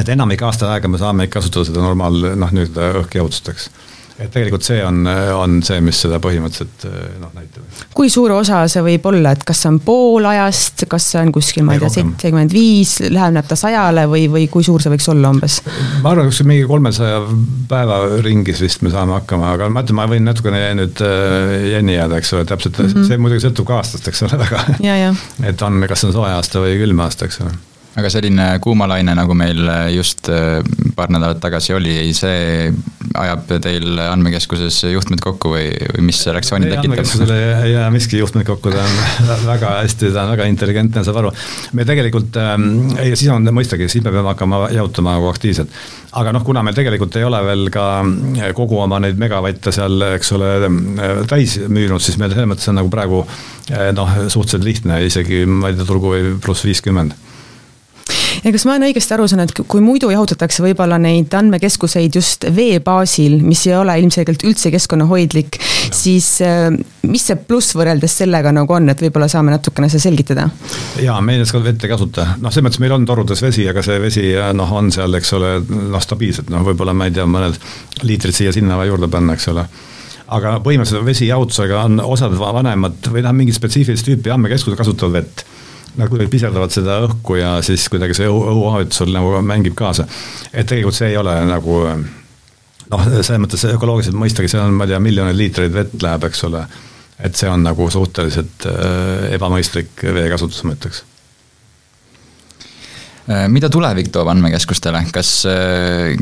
[0.00, 3.70] Et enamik aasta aega me saame kasutada seda normaal noh, nii-öelda õhkjahutust, eks
[4.16, 5.02] et tegelikult see on,
[5.36, 6.86] on see, mis seda põhimõtteliselt
[7.20, 7.64] noh, näitab.
[7.96, 11.32] kui suur osa see võib olla, et kas see on pool ajast, kas see on
[11.36, 15.10] kuskil, ma ei tea, seitsekümmend viis, läheneb ta sajale või, või kui suur see võiks
[15.12, 15.58] olla umbes?
[16.00, 17.20] ma arvan, kuskil mingi kolmesaja
[17.68, 21.98] päeva ringis vist me saame hakkama, aga ma ütlen, ma võin natukene nüüd äh, jänni
[21.98, 23.08] jääda, eks ole, täpselt mm, -hmm.
[23.10, 24.64] see muidugi sõltub ka aastast, eks ole, väga.
[25.44, 27.52] et on, kas on soe aasta või külm aasta, eks ole
[27.96, 29.62] aga selline kuumalaine, nagu meil
[29.94, 30.60] just äh,
[30.96, 32.70] paar nädalat tagasi oli, see
[33.16, 36.90] ajab teil andmekeskuses juhtmed kokku või, või mis reaktsiooni tekitab?
[36.90, 41.04] andmekeskusel ei, ei jää miski juhtmed kokku, ta on väga hästi, ta on väga intelligentne,
[41.06, 41.32] saab aru.
[41.78, 42.66] me tegelikult ähm,,
[43.00, 45.72] ei siis on mõistagi, siis me peame hakkama jahutama nagu aktiivselt.
[46.20, 47.86] aga noh, kuna meil tegelikult ei ole veel ka
[48.56, 50.50] kogu oma neid megavatte seal, eks ole,
[51.30, 55.72] täis müünud, siis meil selles mõttes on nagu praegu äh, noh, suhteliselt lihtne, isegi ma
[55.72, 57.16] ei tea, turgu või pluss viiskümmend
[58.46, 62.46] ja kas ma olen õigesti aru saanud, et kui muidu jahutatakse võib-olla neid andmekeskuseid just
[62.54, 65.58] vee baasil, mis ei ole ilmselgelt üldse keskkonnahoidlik,
[65.94, 66.68] siis äh,
[67.10, 70.46] mis see pluss võrreldes sellega nagu on, et võib-olla saame natukene seda selgitada?
[71.02, 73.98] jaa, me ka vett ei kasuta, noh, selles mõttes meil on torudes vesi, aga see
[74.02, 77.58] vesi noh, on seal, eks ole, noh, stabiilselt, noh, võib-olla ma ei tea, mõned
[78.06, 79.66] liitrid siia-sinna vaja juurde panna, eks ole.
[80.36, 85.46] Aga põhimõtteliselt vesijahutusega on osad vanemad või noh, mingit spetsiifilist tüüpi andmekeskused kasutavad vett
[85.96, 90.06] nad kuidagi piserdavad seda õhku ja siis kuidagi see õhu, õhuahutus sul nagu mängib kaasa.
[90.52, 94.94] et tegelikult see ei ole nagu noh, selles mõttes ökoloogiliselt mõistagi, seal on, ma ei
[94.94, 96.64] tea, miljoneid liitreid vett läheb, eks ole.
[97.18, 101.04] et see on nagu suhteliselt äh, ebamõistlik veekasutus, ma ütleks
[103.50, 106.14] mida tulevik toob andmekeskustele, kas, äh,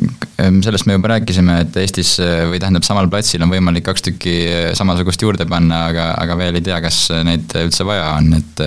[0.64, 4.37] sellest me juba rääkisime, et Eestis äh, või tähendab, samal platsil on võimalik kaks tükki
[4.79, 8.64] samasugust juurde panna, aga, aga veel ei tea, kas neid üldse vaja on, et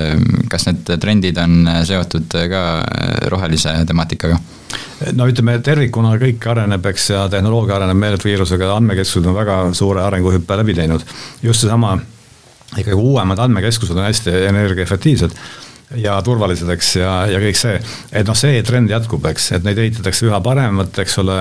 [0.52, 2.64] kas need trendid on seotud ka
[3.34, 4.38] rohelise temaatikaga?
[5.18, 10.04] no ütleme, tervikuna kõik areneb, eks, ja tehnoloogia areneb meeletu kiirusega, andmekeskused on väga suure
[10.06, 11.06] arenguhüppe läbi teinud.
[11.42, 11.98] just seesama,
[12.76, 15.38] ikkagi uuemad andmekeskused on hästi energiaefektiivsed
[15.96, 17.78] ja turvalised, eks, ja, ja kõik see.
[18.12, 21.38] et noh, see trend jätkub, eks, et neid ehitatakse üha paremat, eks ole,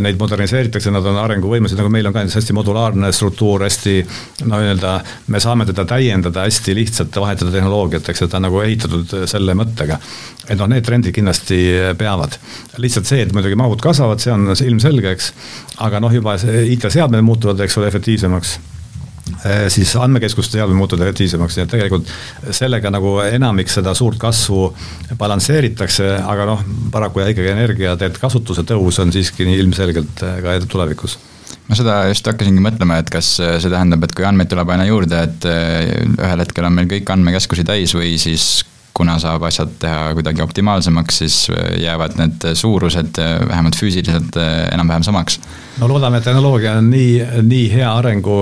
[0.00, 3.98] neid moderniseeritakse, nad on arenguvõimelised, nagu meil on ka hästi modulaarne struktuur, hästi
[4.48, 4.94] no nii-öelda
[5.32, 9.56] me saame teda täiendada hästi lihtsalt, vahetada tehnoloogiat, eks, et ta on nagu ehitatud selle
[9.58, 10.00] mõttega.
[10.48, 11.58] et noh, need trendid kindlasti
[11.98, 12.38] peavad.
[12.78, 15.32] lihtsalt see, et muidugi mahud kasvavad, see on ilmselge, eks,
[15.84, 18.56] aga noh, juba IT-seadmed muutuvad, eks ole, efektiivsemaks
[19.72, 22.10] siis andmekeskuste seadmed muutuvad efektiivsemaks, nii et tegelikult
[22.54, 24.68] sellega nagu enamik seda suurt kasvu
[25.18, 26.62] balansseeritakse, aga noh,
[26.94, 31.18] paraku jah, ikkagi energiateed kasutuse tõus on siiski ilmselgelt äh, ka tulevikus.
[31.66, 34.86] Ma seda just hakkasingi mõtlema, et kas äh, see tähendab, et kui andmeid tuleb aina
[34.88, 38.64] juurde, et ühel hetkel on meil kõik andmekeskusi täis või siis
[38.96, 41.36] kuna saab asjad teha kuidagi optimaalsemaks, siis
[41.82, 44.38] jäävad need suurused vähemalt füüsiliselt
[44.72, 45.40] enam-vähem samaks.
[45.80, 48.40] no loodame, et tehnoloogia on nii, nii hea arengu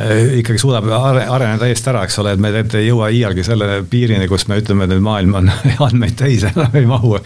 [0.00, 4.28] Äh, ikkagi suudab areneda eest ära, eks ole, et me ei jõua iialgi selle piirini,
[4.30, 5.50] kus me ütleme, et maailm on
[5.86, 7.16] andmeid täis, enam ei mahu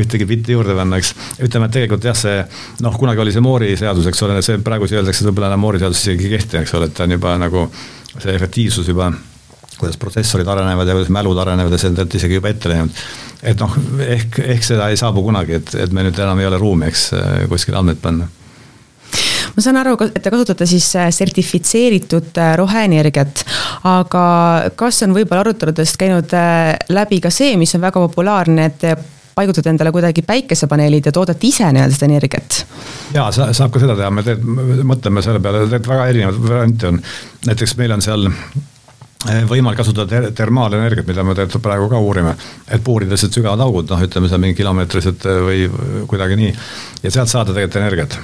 [0.00, 1.12] ühtegi bitti juurde panna, eks.
[1.44, 2.38] ütleme, et tegelikult jah, see
[2.86, 5.82] noh, kunagi oli see Moori seadus, eks ole, see praegu öeldakse, et võib-olla enam Moori
[5.82, 7.66] seadus isegi ei kehti, eks ole, et ta on juba nagu
[8.14, 9.10] see efektiivsus juba
[9.78, 13.04] kuidas protsessorid arenevad ja kuidas mälud arenevad ja see on isegi juba ette läinud.
[13.42, 16.60] et noh, ehk, ehk seda ei saabu kunagi, et, et me nüüd enam ei ole
[16.60, 17.10] ruumi, eks,
[17.50, 18.30] kuskile andmeid panna
[19.54, 23.44] ma saan aru, et te kasutate siis äh, sertifitseeritud äh, roheenergiat,
[23.90, 24.24] aga
[24.78, 28.96] kas on võib-olla aruteludest käinud äh, läbi ka see, mis on väga populaarne, et te
[29.34, 32.60] paigutate endale kuidagi päikesepaneelid ja toodate ise nii-öelda seda energiat?
[33.14, 34.44] jaa, saab ka seda teha, me teed,
[34.86, 37.02] mõtleme selle peale, et väga erinevaid variante on.
[37.46, 38.30] näiteks meil on seal
[39.48, 42.36] võimalik kasutada termaalenergiat, mida me tegelikult praegu ka uurime.
[42.68, 45.66] et puurida lihtsalt sügavad augud, noh, ütleme seal mingi kilomeetrised või
[46.10, 46.54] kuidagi nii.
[47.02, 48.18] ja sealt saada tegelikult energiat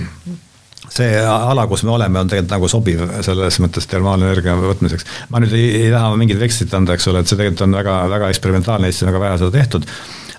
[0.90, 5.06] see ala, kus me oleme, on tegelikult nagu sobiv selles mõttes termaalenergia võtmiseks.
[5.30, 8.00] ma nüüd ei, ei taha mingit vekslit anda, eks ole, et see tegelikult on väga,
[8.10, 9.86] väga eksperimentaalne, Eestis on väga vähe seda tehtud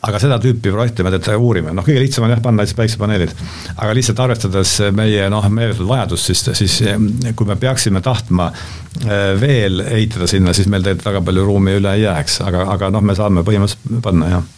[0.08, 3.36] aga seda tüüpi projekte me tegelikult uurime, noh kõige lihtsam on jah panna lihtsalt päiksepaneelid.
[3.76, 9.84] aga lihtsalt arvestades meie noh, meeletut vajadust, siis, siis kui me peaksime tahtma eh, veel
[9.86, 13.18] ehitada sinna, siis meil tegelikult väga palju ruumi üle ei jääks, aga, aga noh, me
[13.18, 14.50] saame põhimõtteliselt panna jah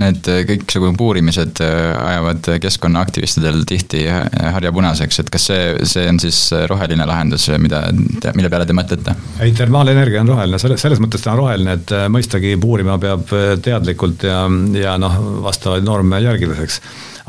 [0.00, 6.20] Need äh, kõiksugu puurimised äh, ajavad keskkonnaaktivistidel tihti harja punaseks, et kas see, see on
[6.22, 6.38] siis
[6.70, 9.14] roheline lahendus, mida, mille peale te mõtlete?
[9.44, 13.28] ei, termaalenergia on roheline, selles, selles mõttes ta on roheline, et mõistagi puurima peab
[13.64, 14.46] teadlikult ja,
[14.80, 16.80] ja noh, vastavaid norme järgides, eks.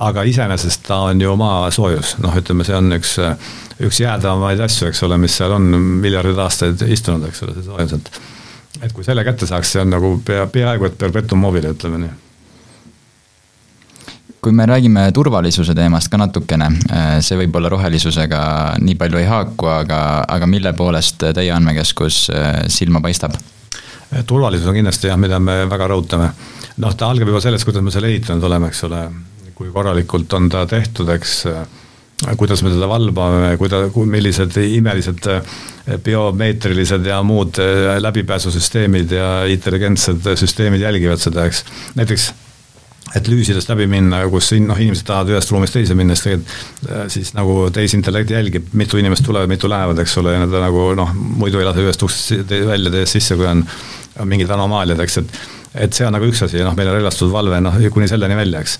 [0.08, 3.17] aga iseenesest ta on ju maasoojus, noh, ütleme, see on üks,
[3.84, 5.67] üks jäädavamaid asju, eks ole, mis seal on
[5.99, 8.21] miljardeid aastaid istunud, eks ole, see soojus, et
[8.84, 12.23] et kui selle kätte saaks, see on nagu pea, peaaegu et perpetuum mobile, ütleme nii
[14.44, 18.42] kui me räägime turvalisuse teemast ka natukene, äh, see võib-olla rohelisusega
[18.84, 20.00] nii palju ei haaku, aga,
[20.36, 23.38] aga mille poolest teie andmekeskus äh, silma paistab?
[24.30, 26.28] turvalisus on kindlasti jah, mida me väga rõhutame.
[26.84, 29.00] noh, ta algab juba sellest, kuidas me selle ehitanud oleme, eks ole,
[29.58, 31.40] kui korralikult on ta tehtud, eks
[32.38, 35.32] kuidas me teda valvame, kuida-, millised imelised
[36.06, 37.58] biomeetrilised ja muud
[38.06, 41.66] läbipääsusüsteemid ja intelligentsed süsteemid jälgivad seda, eks.
[41.98, 42.30] näiteks
[43.16, 47.08] et lüüsidest läbi minna, kus noh, inimesed tahavad ühest ruumist teise minna, siis tegelikult äh,
[47.13, 51.12] siis nagu tehisintellekt jälgib, mitu inimest tulevad, mitu lähevad, eks ole, ja nad nagu noh,
[51.13, 53.66] muidu ei lase ühest uksest välja, teisest sisse, kui on,
[54.20, 55.36] on mingid anomaaliad, eks, et
[55.74, 58.62] et see on nagu üks asi, noh, meil on relvastatud valve, noh, kuni selleni välja,
[58.62, 58.76] eks.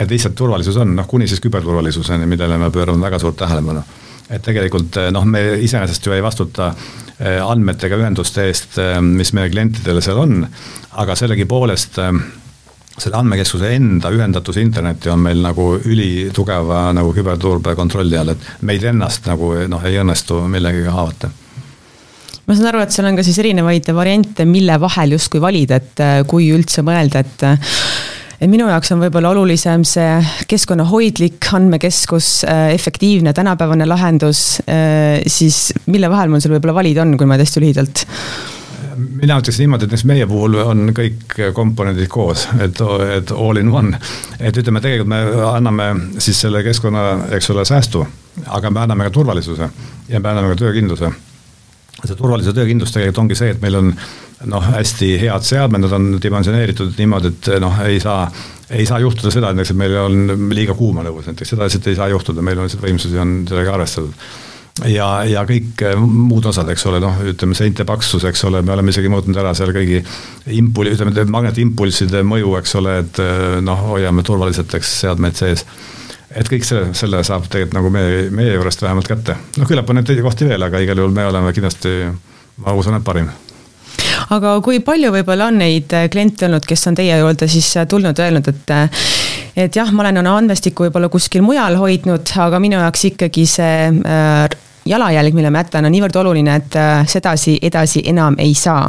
[0.00, 3.82] et lihtsalt turvalisus on, noh, kuni siis küberturvalisuseni, millele me pöörame väga suurt tähelepanu.
[4.30, 9.50] et tegelikult noh, me iseenesest ju ei vastuta äh, andmetega ühenduste eest, äh, mis meie
[9.52, 10.46] klientidel seal on,
[11.02, 12.00] aga sellegipoolest
[13.00, 18.84] selle andmekeskuse enda ühendatus internetti on meil nagu ülitugeva nagu küberturbe kontrolli all, et meid
[18.92, 21.32] ennast nagu noh, ei õnnestu millegagi haavata.
[22.46, 26.02] Ma saan aru, et seal on ka siis erinevaid variante, mille vahel justkui valida, et
[26.02, 27.46] äh, kui üldse mõelda, et
[28.40, 30.14] et minu jaoks on võib-olla olulisem see
[30.48, 37.14] keskkonnahoidlik andmekeskus, äh, efektiivne tänapäevane lahendus, äh, siis mille vahel mul seal võib-olla valida on,
[37.20, 38.06] kui ma hästi lühidalt
[38.96, 42.80] mina ütleks niimoodi, et näiteks meie puhul on kõik komponendid koos, et,
[43.16, 43.98] et all in one.
[44.38, 48.04] et ütleme, tegelikult me anname siis selle keskkonna, eks ole, säästu,
[48.46, 49.70] aga me anname ka turvalisuse
[50.08, 51.12] ja me anname ka töökindluse.
[52.00, 53.94] see turvalisuse töökindlus tegelikult ongi see, et meil on
[54.50, 58.22] noh, hästi head seadmed, nad on dimensioneeritud niimoodi, et noh, ei saa,
[58.70, 61.90] ei saa juhtuda seda, et näiteks, et meil on liiga kuuma õues näiteks, seda lihtsalt
[61.92, 64.16] ei saa juhtuda, meil on lihtsalt võimsusi on sellega arvestatud
[64.88, 68.74] ja, ja kõik äh, muud osad, eks ole, noh, ütleme seinte paksus, eks ole, me
[68.74, 70.00] oleme isegi mõõtnud ära seal kõigi
[70.56, 75.66] impul-, ütleme magnetiimpulsside mõju, eks ole, et äh, noh, hoiame turvaliselt, eks, seadmeid sees.
[76.30, 79.36] et kõik selle, selle saab tegelikult nagu meie, meie juurest vähemalt kätte.
[79.58, 81.94] noh, küllap on neid teisi kohti veel, aga igal juhul me oleme kindlasti,
[82.64, 83.30] ma usun, et parim
[84.30, 88.46] aga kui palju võib-olla on neid kliente olnud, kes on teie juurde siis tulnud, öelnud,
[88.46, 88.72] et
[89.56, 93.86] et jah, ma olen oma andmestikku võib-olla kuskil mujal hoidnud, aga minu jaoks ikkagi see
[93.90, 98.88] äh, jalajälg, mille ma jätan, on niivõrd oluline, et äh, sedasi edasi enam ei saa.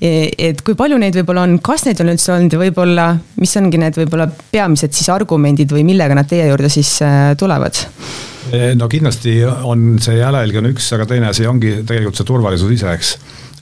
[0.00, 3.06] E, et kui palju neid võib-olla on, kas neid on üldse olnud ja võib-olla,
[3.40, 7.84] mis ongi need võib-olla peamised siis argumendid või millega nad teie juurde siis äh, tulevad?
[8.50, 12.74] E, no kindlasti on see jalajälg on üks, aga teine asi ongi tegelikult see turvalisus
[12.74, 13.14] ise, eks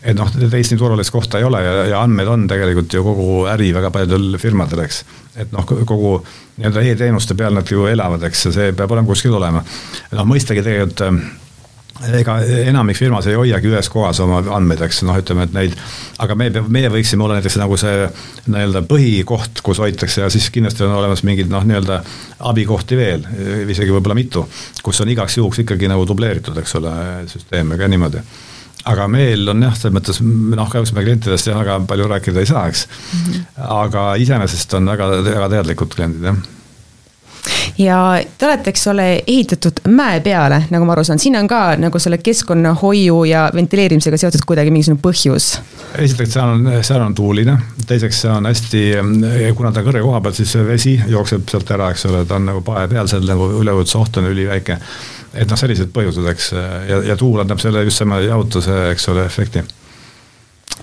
[0.03, 3.33] et noh, teist nii turvalist kohta ei ole ja, ja andmeid on tegelikult ju kogu
[3.51, 5.03] äri väga paljudel firmadel, eks.
[5.43, 6.15] et noh, kogu
[6.59, 9.65] nii-öelda e-teenuste peal nad ju elavad, eks, ja see peab olema kuskil olema.
[10.15, 11.07] noh, mõistagi tegelikult
[12.15, 12.37] ega
[12.69, 15.75] enamik firmas ei hoiagi ühes kohas oma andmeid, eks noh, ütleme, et neid,
[16.23, 18.07] aga me, meie võiksime olla näiteks nagu see
[18.47, 21.99] nii-öelda põhikoht, kus hoitakse ja siis kindlasti on olemas mingeid noh, nii-öelda
[22.53, 23.27] abikohti veel,
[23.67, 24.47] isegi võib-olla mitu,
[24.85, 26.95] kus on igaks juhuks ikkagi nagu dubleeritud, eks ole,
[27.35, 28.23] süsteem, aga niimoodi
[28.89, 32.51] aga meil on jah, selles mõttes noh, kahjuks me klientidest jah, väga palju rääkida ei
[32.51, 33.25] saa, eks mm.
[33.25, 33.67] -hmm.
[33.81, 36.47] aga iseenesest on väga, väga teadlikud kliendid, jah
[37.79, 37.99] ja
[38.39, 42.01] te olete, eks ole, ehitatud mäe peale, nagu ma aru saan, siin on ka nagu
[42.03, 45.51] selle keskkonnahoiu ja ventileerimisega seotud kuidagi mingisugune põhjus?
[45.99, 48.83] esiteks, seal on, seal on tuuline, teiseks see on hästi,
[49.57, 52.51] kuna ta on kõrge koha peal, siis vesi jookseb sealt ära, eks ole, ta on
[52.51, 54.79] nagu pae peal, seal nagu üleujutusoht on üliväike.
[55.39, 56.51] Et noh, sellised põhjused, eks,
[56.89, 59.65] ja, ja tuul annab selle just selle jahutuse, eks ole, efekti.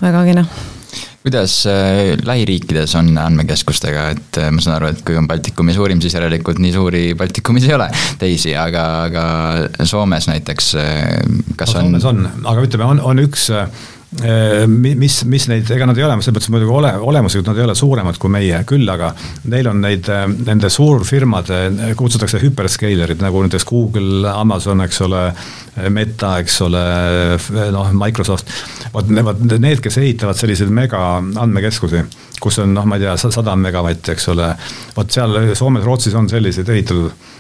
[0.02, 0.48] väga kena
[1.26, 6.02] kuidas äh, lähiriikides on andmekeskustega, et äh, ma saan aru, et kui on Baltikumi suurim,
[6.04, 7.88] siis järelikult nii suuri Baltikumis ei ole
[8.22, 9.24] teisi, aga, aga
[9.90, 11.02] Soomes näiteks, äh,
[11.58, 11.98] kas no, on?
[11.98, 13.48] Soomes on, aga ütleme, on, on üks
[14.68, 17.76] mis, mis neid, ega nad ei ole, selles mõttes muidugi ole, olemuslikult nad ei ole
[17.76, 19.10] suuremad kui meie, küll aga
[19.52, 20.08] neil on neid,
[20.48, 21.60] nende suurfirmade,
[22.00, 25.26] kutsutakse hüperscalerid nagu näiteks Google, Amazon, eks ole,
[25.92, 26.84] Meta, eks ole,
[27.76, 28.52] noh, Microsoft.
[28.94, 32.06] vot need, need, kes ehitavad selliseid mega andmekeskusi,
[32.40, 34.54] kus on noh, ma ei tea, sada megavatti, eks ole.
[34.96, 37.35] vot seal Soomes, Rootsis on selliseid ehitatud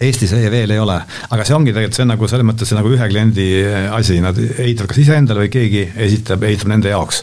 [0.00, 0.98] Eestis ei, veel ei ole,
[1.30, 3.48] aga see ongi tegelikult, see on nagu selles mõttes nagu ühe kliendi
[3.96, 7.22] asi, nad ehitavad kas iseendale või keegi esitab, ehitab nende jaoks.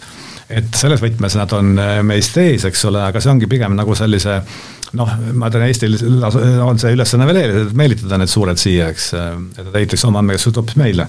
[0.54, 4.42] et selles võtmes nad on meist ees, eks ole, aga see ongi pigem nagu sellise
[4.98, 5.98] noh, ma tean, Eestil
[6.64, 10.22] on see ülesanne veel ees, et meelitada need suured siia, eks, et nad ehitaks oma
[10.22, 11.08] andmekeskused hoopis meile.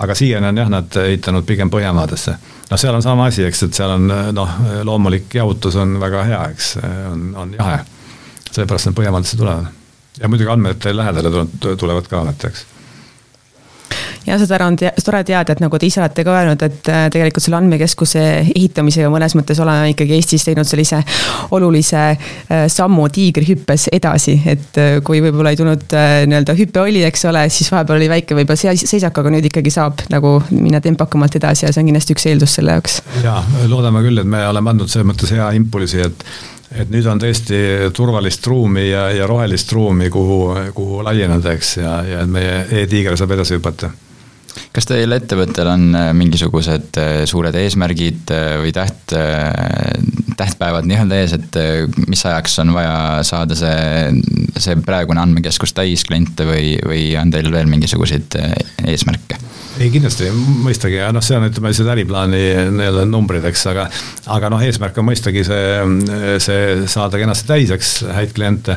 [0.00, 2.36] aga siiani on jah, nad ehitanud pigem Põhjamaadesse.
[2.70, 6.40] noh, seal on sama asi, eks, et seal on noh, loomulik jahutus on väga hea,
[6.54, 6.76] eks,
[7.12, 7.82] on, on jahe.
[8.50, 9.79] seepärast nad Põhjamaadesse tulevad.
[10.20, 12.66] Ja muidugi andmete lähedale tulevad ka alati, eks
[14.26, 17.06] ja seda on te tore teada, et nagu te ise olete ka öelnud, et äh,
[17.12, 21.00] tegelikult selle andmekeskuse ehitamisega mõnes mõttes oleme ikkagi Eestis teinud sellise
[21.56, 27.26] olulise äh, sammu tiigrihüppes edasi, et äh, kui võib-olla ei tulnud nii-öelda hüpe oli, eks
[27.30, 31.66] ole, siis vahepeal oli väike võib-olla seisak, aga nüüd ikkagi saab nagu minna tempokamalt edasi
[31.66, 33.00] ja see on kindlasti üks eeldus selle jaoks.
[33.24, 36.26] ja loodame küll, et me oleme andnud selles mõttes hea impulsi, et
[36.76, 40.42] et nüüd on tõesti turvalist ruumi ja, ja rohelist ruumi, kuhu,
[40.74, 43.90] kuhu laieneda, eks, ja, ja meie e-tiiger saab edasi hüpata.
[44.74, 49.14] Kas teil ettevõttel on äh, mingisugused äh, suured eesmärgid äh, või täht,
[50.40, 51.60] tähtpäevad nii-öelda ees, et
[52.08, 54.10] mis ajaks on vaja saada see,
[54.56, 58.38] see praegune andmekeskus täis kliente või, või on teil veel mingisuguseid
[58.88, 59.40] eesmärke?
[59.80, 60.28] ei kindlasti,
[60.64, 62.40] mõistagi, ja noh, see on, ütleme, see äriplaani
[62.74, 63.86] nii-öelda numbrid, eks, aga
[64.34, 65.62] aga noh, eesmärk on mõistagi see,
[66.42, 68.76] see saada kenasti täis, eks, häid kliente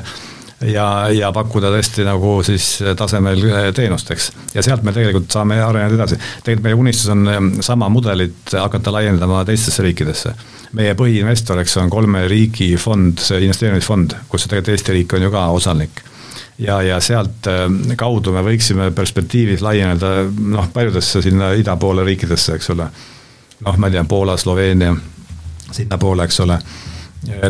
[0.65, 4.29] ja, ja pakkuda tõesti nagu siis tasemel eh, teenust, eks.
[4.53, 6.17] ja sealt me tegelikult saame areneda edasi.
[6.43, 10.33] tegelikult meie unistus on eh, sama mudelit hakata laiendama teistesse riikidesse.
[10.73, 15.31] meie põhiinvestor, eks, on kolme riigi fond, see investeerimisfond, kus tegelikult Eesti riik on ju
[15.33, 16.03] ka osanik
[16.57, 17.67] ja, ja sealt eh,
[17.99, 22.89] kaudu me võiksime perspektiivis laieneda noh, paljudesse sinna ida poole riikidesse, eks ole.
[23.65, 24.95] noh, ma ei tea, Poola, Sloveenia,
[25.71, 26.59] sinnapoole, eks ole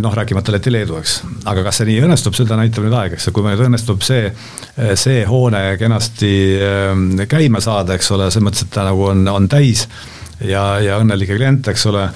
[0.03, 1.15] noh, rääkimata Läti-Leedu, eks.
[1.49, 4.27] aga kas see nii õnnestub, seda näitab nüüd aeg, eks, kui meil õnnestub see,
[4.99, 9.49] see hoone kenasti ähm, käima saada, eks ole, selles mõttes, et ta nagu on, on
[9.51, 9.87] täis
[10.41, 12.07] ja, ja õnnelikke kliente, eks ole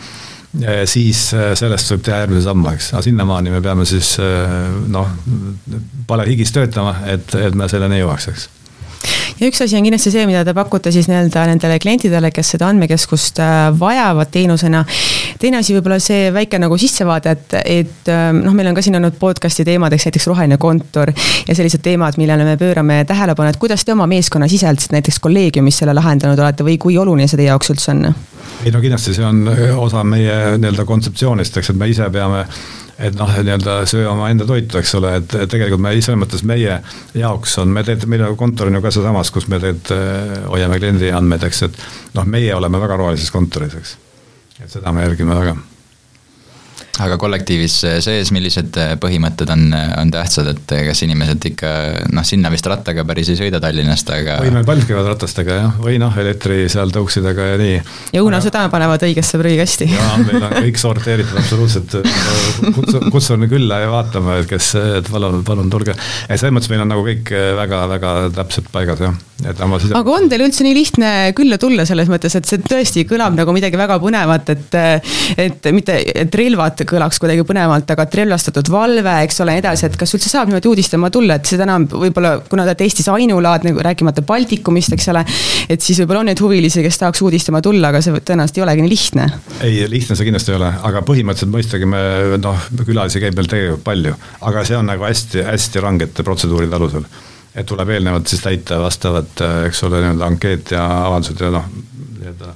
[0.89, 1.19] siis
[1.59, 4.15] sellest võib teha järgmise sammu, eks, aga sinnamaani me peame siis
[4.89, 5.11] noh,
[6.07, 8.47] palehigis töötama, et, et me selleni jõuaks, eks
[9.39, 12.69] ja üks asi on kindlasti see, mida te pakute siis nii-öelda nendele klientidele, kes seda
[12.71, 14.84] andmekeskust äh, vajavad teenusena.
[15.39, 18.97] teine asi võib-olla see väike nagu sissevaade, et, et äh, noh, meil on ka siin
[19.00, 23.86] olnud podcast'i teemadeks näiteks roheline kontor ja sellised teemad, millele me pöörame tähelepanu, et kuidas
[23.86, 27.93] te oma meeskonnasiseselt näiteks kolleegiumis selle lahendanud olete või kui oluline see teie jaoks üldse
[27.93, 28.10] on?
[28.65, 29.45] ei no kindlasti see on
[29.78, 32.45] osa meie nii-öelda kontseptsioonist, eks, et me ise peame
[32.97, 36.79] et noh, nii-öelda söö omaenda toitu, eks ole, et tegelikult me selles mõttes meie
[37.17, 39.93] jaoks on, me teed, meil kontor on ju ka sealsamas, kus me teed,
[40.49, 41.81] hoiame kliendi andmeid, eks, et
[42.17, 43.97] noh, meie oleme väga rohelises kontoris, eks.
[44.57, 45.57] Et seda me järgime väga
[47.03, 49.67] aga kollektiivis sees, millised põhimõtted on,
[50.01, 51.71] on tähtsad, et kas inimesed ikka
[52.15, 54.39] noh, sinna vist rattaga päris ei sõida Tallinnast, aga.
[54.43, 57.77] või meil paljud käivad ratastega jah, või noh, elektri seal tõuksidega ja nii.
[58.15, 59.89] ja õunasüdame panevad õigesse prügikasti.
[59.98, 61.98] jaa, meil on kõik sorteeritud absoluutselt,
[62.77, 65.95] kutsun, kutsun külla ja vaatama, et kes, et palun, palun tulge.
[66.29, 69.95] selles mõttes meil on nagu kõik väga-väga täpselt paigas jah, et oma side.
[69.98, 73.54] aga on teil üldse nii lihtne külla tulla selles mõttes, et see tõesti kõlab nagu
[73.56, 74.77] midagi väga põnevat, et,
[75.48, 79.98] et mitte, et relvad kõlaks kuidagi põnevalt, aga relvastatud valve, eks ole, nii edasi, et
[80.00, 83.73] kas üldse saab niimoodi uudistama tulla, et seda enam võib-olla, kuna te olete Eestis ainulaadne,
[83.88, 85.23] rääkimata Baltikumist, eks ole,
[85.69, 88.85] et siis võib-olla on neid huvilisi, kes tahaks uudistama tulla, aga see tõenäoliselt ei olegi
[88.85, 89.29] nii lihtne.
[89.62, 92.04] ei, lihtne see kindlasti ei ole, aga põhimõtteliselt mõistagi me
[92.44, 94.13] noh, külalisi käib meil tegelikult palju,
[94.50, 97.08] aga see on nagu hästi-hästi rangete protseduuride alusel
[97.58, 99.33] et tuleb eelnevalt siis täita vastavad,
[99.65, 101.65] eks ole, nii-öelda ankeet ja avaldused ja noh,
[102.19, 102.54] nii-öelda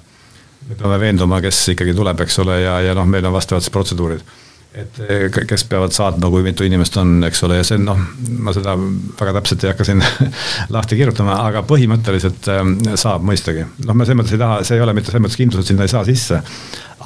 [0.72, 3.74] me peame veenduma, kes ikkagi tuleb, eks ole, ja, ja noh, meil on vastavad siis
[3.74, 4.24] protseduurid.
[4.72, 7.98] et eh, kes peavad saatma, kui mitu inimest on, eks ole, ja see noh,
[8.40, 8.78] ma seda
[9.20, 10.04] väga täpselt ei hakka siin
[10.76, 13.66] lahti kirjutama, aga põhimõtteliselt ähm, saab mõistagi.
[13.86, 15.88] noh, me selles mõttes ei taha, see ei ole mitte selles mõttes kindlus, et sinna
[15.88, 16.40] ei saa sisse,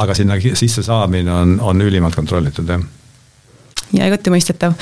[0.05, 2.86] aga sinna sisse saamine on, on ülimalt kontrollitud, jah
[3.97, 4.75] ja igati mõistetav.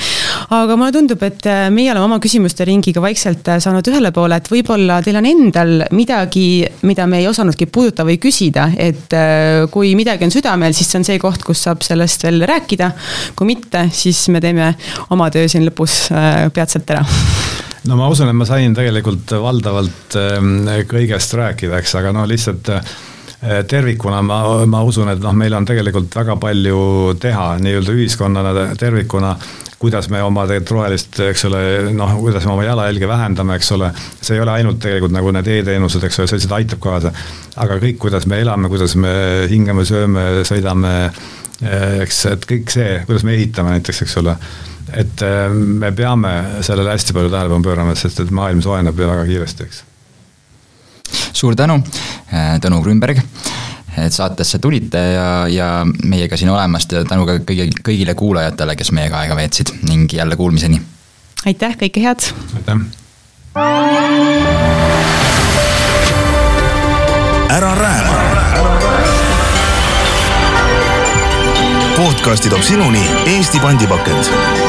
[0.54, 4.38] aga mulle tundub, et äh, meie oleme oma küsimuste ringiga vaikselt äh, saanud ühele poole,
[4.38, 9.64] et võib-olla teil on endal midagi, mida me ei osanudki puudutada või küsida, et äh,
[9.72, 12.90] kui midagi on südamel, siis see on see koht, kus saab sellest veel rääkida.
[13.36, 14.74] kui mitte, siis me teeme
[15.14, 16.08] oma töö siin lõpus
[16.54, 17.04] peatselt ära
[17.88, 22.70] no ma usun, et ma sain tegelikult valdavalt ähm, kõigest rääkida, eks, aga no lihtsalt
[23.68, 24.38] tervikuna ma,
[24.70, 26.78] ma usun, et noh, meil on tegelikult väga palju
[27.20, 29.34] teha nii-öelda ühiskonnana tervikuna,
[29.84, 31.60] kuidas me oma tegelikult rohelist, eks ole,
[31.92, 35.50] noh, kuidas me oma jalajälge vähendame, eks ole, see ei ole ainult tegelikult nagu need
[35.58, 37.14] e-teenused, eks ole, lihtsalt aitab kaasa,
[37.60, 39.14] aga kõik, kuidas me elame, kuidas me
[39.50, 40.94] hingame, sööme, sõidame,
[41.60, 44.38] eh, eks, et kõik see, kuidas me ehitame näiteks, eks ole.
[44.94, 49.26] Et eh, me peame sellele hästi palju tähelepanu pöörama, sest et maailm soojeneb ju väga
[49.28, 49.88] kiiresti, eks
[51.32, 51.80] suur tänu,
[52.32, 53.20] äh, Tõnu Grünberg,
[53.96, 55.68] et saatesse tulite ja, ja
[56.04, 60.36] meiega siin olemast ja tänu ka kõigi, kõigile kuulajatele, kes meiega aega veetsid ning jälle
[60.36, 60.80] kuulmiseni.
[61.46, 62.30] aitäh, kõike head!
[62.56, 62.84] aitäh!
[67.54, 68.18] ära rääma.
[71.96, 74.63] podcasti toob sinuni Eesti pandipakend